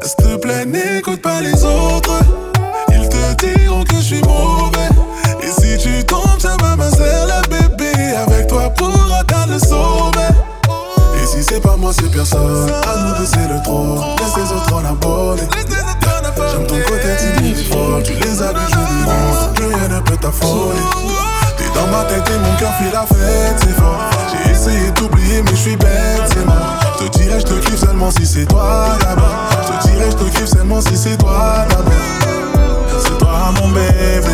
S'il 0.03 0.15
te 0.15 0.35
plaît 0.37 0.65
n'écoute 0.65 1.21
pas 1.21 1.41
les 1.41 1.53
autres 1.65 2.19
Ils 3.05 3.35
te 3.37 3.45
diront 3.45 3.83
que 3.83 3.95
je 3.95 4.01
suis 4.01 4.21
mauvais 4.21 4.89
Et 5.41 5.51
si 5.51 5.77
tu 5.77 6.03
tombes 6.05 6.39
ça 6.39 6.57
va 6.61 6.75
ma 6.75 6.89
le 6.89 7.47
bébé 7.47 8.15
Avec 8.15 8.47
toi 8.47 8.69
pour 8.71 9.13
atteindre 9.13 9.53
le 9.53 9.59
sommet 9.59 10.35
personne. 12.15 12.69
À 12.69 12.97
nous 12.97 13.17
deux, 13.17 13.25
c'est 13.25 13.47
le 13.47 13.61
trop. 13.63 13.99
Laisse 14.17 14.35
les 14.37 14.51
autres 14.55 14.73
en 14.73 14.85
abonner. 14.85 15.41
J'aime 16.51 16.67
ton 16.67 16.75
côté 16.75 17.09
timide 17.19 17.57
et 17.57 17.63
folle. 17.63 18.03
Tu 18.03 18.13
les 18.13 18.41
as 18.41 18.51
jouer 18.51 18.85
du 18.89 19.03
monde. 19.05 19.53
Plus 19.53 19.65
rien 19.65 19.87
ne 19.89 19.99
peut 20.01 20.17
t'affoler. 20.17 20.79
T'es 21.57 21.65
dans 21.75 21.87
ma 21.87 22.03
tête 22.05 22.29
et 22.29 22.39
mon 22.39 22.55
cœur 22.57 22.73
fait 22.75 22.91
la 22.91 23.05
fête, 23.05 23.59
c'est 23.59 23.75
fort. 23.81 23.99
J'ai 24.31 24.51
essayé 24.51 24.91
d'oublier, 24.91 25.41
mais 25.43 25.51
je 25.51 25.55
suis 25.55 25.75
bête, 25.77 26.23
c'est 26.27 26.45
mort. 26.45 26.79
Je 26.99 27.05
te 27.05 27.17
dirais, 27.17 27.39
je 27.39 27.45
te 27.45 27.53
kiffe 27.53 27.79
seulement 27.79 28.11
si 28.11 28.25
c'est 28.25 28.45
toi 28.45 28.89
d'abord. 28.99 29.47
Je 29.51 29.87
te 29.87 29.87
dirais, 29.87 30.11
je 30.11 30.15
te 30.15 30.37
kiffe 30.37 30.49
seulement 30.49 30.81
si 30.81 30.97
c'est 30.97 31.17
toi 31.17 31.65
d'abord. 31.69 32.24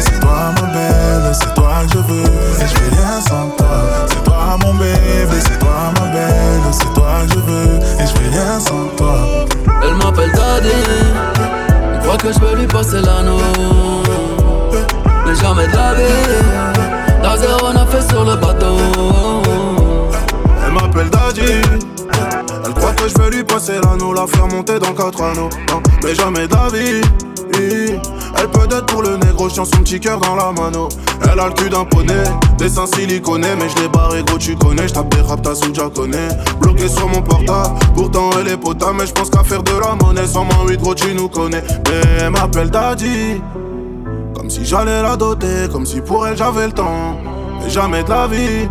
C'est 0.01 0.19
toi 0.19 0.51
mon 0.59 0.67
belle, 0.73 1.33
c'est 1.33 1.53
toi 1.53 1.73
que 1.83 1.93
je 1.93 1.97
veux. 1.99 2.25
Et 2.59 2.67
je 2.67 2.73
fais 2.77 2.89
rien 2.95 3.21
sans 3.21 3.49
toi. 3.57 3.67
C'est 4.07 4.23
toi 4.23 4.57
mon 4.63 4.73
bébé, 4.73 5.37
c'est 5.39 5.59
toi 5.59 5.93
ma 5.99 6.07
belle, 6.07 6.61
c'est 6.71 6.93
toi 6.93 7.11
que 7.27 7.33
je 7.33 7.39
veux. 7.39 7.79
Et 7.99 8.07
je 8.07 8.11
fais 8.11 8.29
rien 8.29 8.59
sans 8.59 8.87
toi. 8.97 9.15
Elle 9.83 9.95
m'appelle 9.95 10.31
Daddy. 10.31 10.69
Elle 11.93 11.99
croit 12.01 12.17
que 12.17 12.31
je 12.33 12.39
peux 12.39 12.55
lui 12.55 12.67
passer 12.67 13.01
l'anneau. 13.01 13.39
Mais 15.25 15.35
jamais 15.35 15.67
de 15.67 15.75
la 15.75 15.93
vie. 15.93 16.03
La 17.23 17.37
zéro 17.37 17.67
on 17.71 17.75
a 17.75 17.85
fait 17.85 18.07
sur 18.11 18.23
le 18.23 18.35
bateau. 18.35 18.77
Elle 20.65 20.73
m'appelle 20.73 21.09
Daddy. 21.09 21.61
Elle 22.65 22.73
croit 22.73 22.93
que 22.93 23.07
je 23.07 23.21
vais 23.21 23.29
lui 23.37 23.43
passer 23.43 23.73
l'anneau, 23.83 24.13
la 24.13 24.27
faire 24.27 24.47
monter 24.47 24.79
dans 24.79 24.93
quatre 24.93 25.21
anneaux. 25.21 25.49
Non, 25.69 25.81
mais 26.03 26.15
jamais 26.15 26.47
d'avis. 26.47 27.01
Elle 27.57 28.49
peut 28.49 28.65
être 28.75 28.85
pour 28.87 29.01
le 29.01 29.17
négro, 29.17 29.49
chien 29.49 29.65
son 29.65 29.81
petit 29.81 29.99
cœur 29.99 30.19
dans 30.19 30.35
la 30.35 30.51
mano. 30.51 30.89
Elle 31.23 31.39
a 31.39 31.47
le 31.47 31.53
cul 31.53 31.69
d'un 31.69 31.85
poney, 31.85 32.23
des 32.57 32.69
seins 32.69 32.87
siliconés, 32.87 33.55
mais 33.57 33.69
je 33.69 33.81
l'ai 33.81 33.87
barré, 33.87 34.23
gros, 34.23 34.37
tu 34.37 34.55
connais. 34.55 34.87
J'tape 34.87 35.13
des 35.13 35.21
rap, 35.21 35.41
t'as 35.41 35.55
sous 35.55 35.71
connais. 35.71 36.29
Bloqué 36.59 36.87
sur 36.87 37.07
mon 37.07 37.21
portable, 37.21 37.77
pourtant 37.95 38.29
elle 38.39 38.47
est 38.47 38.57
potable, 38.57 38.97
mais 38.99 39.05
je 39.05 39.13
pense 39.13 39.29
qu'à 39.29 39.43
faire 39.43 39.63
de 39.63 39.71
la 39.71 39.95
monnaie. 39.95 40.25
Sans 40.25 40.45
moins 40.45 40.65
8, 40.67 40.77
gros, 40.77 40.95
tu 40.95 41.13
nous 41.13 41.29
connais. 41.29 41.63
Mais 41.87 42.01
elle 42.21 42.31
m'appelle 42.31 42.69
Daddy. 42.69 43.41
Comme 44.35 44.49
si 44.49 44.65
j'allais 44.65 45.01
la 45.01 45.15
doter, 45.15 45.69
comme 45.71 45.85
si 45.85 46.01
pour 46.01 46.25
elle 46.25 46.37
j'avais 46.37 46.67
le 46.67 46.73
temps. 46.73 47.17
Mais 47.61 47.69
jamais 47.69 48.03
de 48.03 48.09
la 48.09 48.27
vie. 48.27 48.69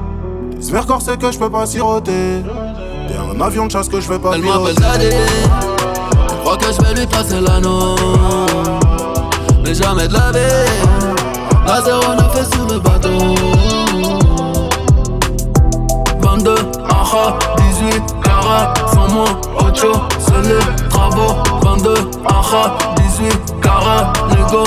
J'espère 0.59 0.85
c'est 1.01 1.19
que 1.19 1.31
je 1.31 1.38
peux 1.38 1.51
pas 1.51 1.64
siroter. 1.64 2.43
T'es 3.09 3.14
un 3.16 3.40
avion 3.40 3.66
de 3.66 3.73
chasse 3.73 3.88
que 3.88 4.01
je 4.01 4.09
vais 4.09 4.19
pas 4.19 4.33
Elle 4.35 4.43
m'appelle 4.43 4.75
Daddy. 4.75 5.70
Croit 6.51 6.67
que 6.67 6.75
je 6.75 6.83
vais 6.83 6.95
lui 7.01 7.07
passer 7.07 7.41
l'anneau. 7.41 7.95
Mais 9.63 9.73
jamais 9.73 10.09
de 10.09 10.15
la 10.15 10.33
vie. 10.33 10.83
La 11.65 11.81
zéro 11.81 12.01
on 12.09 12.19
a 12.19 12.29
fait 12.31 12.45
sur 12.53 12.67
le 12.67 12.81
bateau. 12.81 13.37
22, 16.21 16.55
aha, 16.89 17.39
18, 17.57 18.03
carats, 18.25 18.75
sans 18.93 19.09
moi, 19.15 19.27
ocho, 19.61 19.93
c'est 20.19 20.49
les 20.49 20.89
travaux. 20.89 21.37
22, 21.63 21.95
aha, 22.27 22.77
18, 22.97 23.61
carats, 23.63 24.13
négo, 24.31 24.65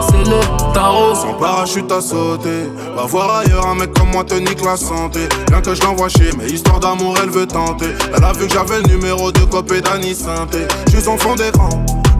c'est 0.00 0.28
les 0.28 0.72
tarots. 0.72 1.14
Sans 1.14 1.34
parachute 1.34 1.90
à 1.92 2.00
sauter, 2.00 2.70
va 2.96 3.04
voir 3.04 3.36
ailleurs 3.36 3.66
un 3.66 3.74
mec 3.74 3.92
comme 3.94 4.10
moi 4.10 4.24
te 4.24 4.34
nique 4.34 4.64
la 4.64 4.76
santé. 4.76 5.28
Bien 5.48 5.60
que 5.60 5.74
je 5.74 5.82
l'envoie 5.82 6.08
chez, 6.08 6.30
mais 6.38 6.46
histoire 6.46 6.80
d'amour 6.80 7.14
elle 7.22 7.30
veut 7.30 7.46
tenter. 7.46 7.94
Elle 8.14 8.24
a 8.24 8.32
vu 8.32 8.46
que 8.46 8.52
j'avais 8.52 8.80
le 8.80 8.88
numéro 8.88 9.30
de 9.32 9.40
copé 9.40 9.80
d'Annie 9.80 10.14
Santé. 10.14 10.66
Je 10.86 10.98
suis 10.98 11.08
en 11.08 11.16
fond 11.16 11.34
d'écran, 11.34 11.68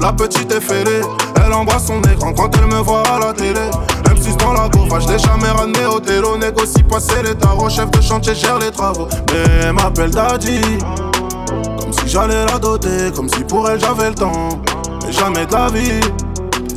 la 0.00 0.12
petite 0.12 0.52
est 0.52 0.60
fêlée. 0.60 1.00
Elle 1.44 1.52
embrasse 1.52 1.86
son 1.86 2.00
écran 2.02 2.32
quand 2.32 2.50
elle 2.56 2.66
me 2.66 2.80
voit 2.80 3.02
à 3.08 3.18
la 3.18 3.32
télé. 3.32 3.60
M6 4.04 4.36
dans 4.36 4.52
la 4.52 4.68
gaufre, 4.68 5.00
je 5.00 5.08
l'ai 5.08 5.18
jamais 5.18 5.48
ramené 5.48 5.86
au 5.86 6.00
télo. 6.00 6.36
Négocie 6.36 6.82
passer 6.84 7.22
les 7.24 7.34
tarots, 7.34 7.68
chef 7.68 7.90
de 7.90 8.00
chantier 8.00 8.34
gère 8.34 8.58
les 8.58 8.70
travaux. 8.70 9.08
Mais 9.32 9.64
elle 9.64 9.72
m'appelle 9.72 10.10
Daddy. 10.10 10.60
Comme 11.80 11.92
si 11.92 12.08
j'allais 12.08 12.44
la 12.46 12.58
doter, 12.58 13.10
comme 13.14 13.28
si 13.28 13.42
pour 13.44 13.68
elle 13.68 13.80
j'avais 13.80 14.10
le 14.10 14.14
temps. 14.14 14.60
Mais 15.04 15.12
jamais 15.12 15.46
de 15.46 15.52
la 15.52 15.68
vie. 15.68 16.00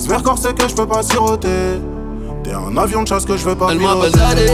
J'espère 0.07 0.37
c'est 0.37 0.53
que 0.55 0.69
je 0.69 0.75
peux 0.75 0.85
pas 0.85 1.01
siroter. 1.01 1.81
T'es 2.43 2.53
un 2.53 2.77
avion 2.77 3.01
de 3.01 3.07
chasse 3.07 3.25
que 3.25 3.35
je 3.35 3.43
veux 3.43 3.55
pas 3.55 3.69
Elle 3.71 3.79
m'appelle 3.79 4.11
Daddy. 4.11 4.45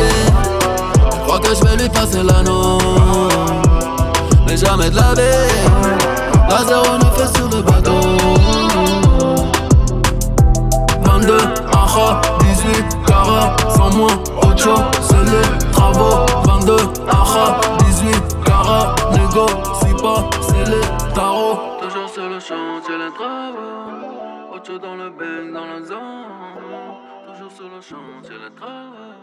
Je 1.12 1.18
crois 1.26 1.40
que 1.40 1.54
je 1.54 1.66
vais 1.66 1.76
lui 1.76 1.90
passer 1.90 2.24
l'anneau. 2.24 2.78
Mais 4.48 4.56
jamais 4.56 4.90
de 4.90 4.96
la 4.96 5.14
vie. 5.14 5.22
La 6.50 6.64
zéro 6.66 6.86
on 6.96 7.20
fait 7.20 7.38
sur 7.38 7.50
le 7.50 7.62
bateau. 7.64 7.92
22, 11.04 11.38
aha, 11.74 12.22
18, 12.40 12.86
carats, 13.06 13.58
sans 13.76 13.94
moi, 13.94 14.10
ocho, 14.44 14.76
c'est 15.02 15.26
les 15.26 15.72
travaux. 15.74 16.26
22, 16.46 16.78
aha, 17.10 17.60
18, 17.90 18.38
carats, 18.46 18.96
négo, 19.12 19.48
si 19.82 20.02
pas, 20.02 20.30
c'est 20.48 20.72
les 20.72 21.14
tarots. 21.14 21.60
Toujours 21.82 22.10
sur 22.10 22.30
le 22.30 22.40
chantier, 22.40 22.96
les 22.98 23.14
travaux. 23.14 24.21
Ocho 24.62 24.78
dans 24.78 24.96
le 24.96 25.10
bang, 25.10 25.52
dans 25.52 25.66
la 25.66 25.82
zone. 25.82 25.98
Toujours 27.26 27.52
sur 27.52 27.68
le 27.68 27.82
chantier, 27.82 28.38
les 28.38 28.54
travaux. 28.56 29.21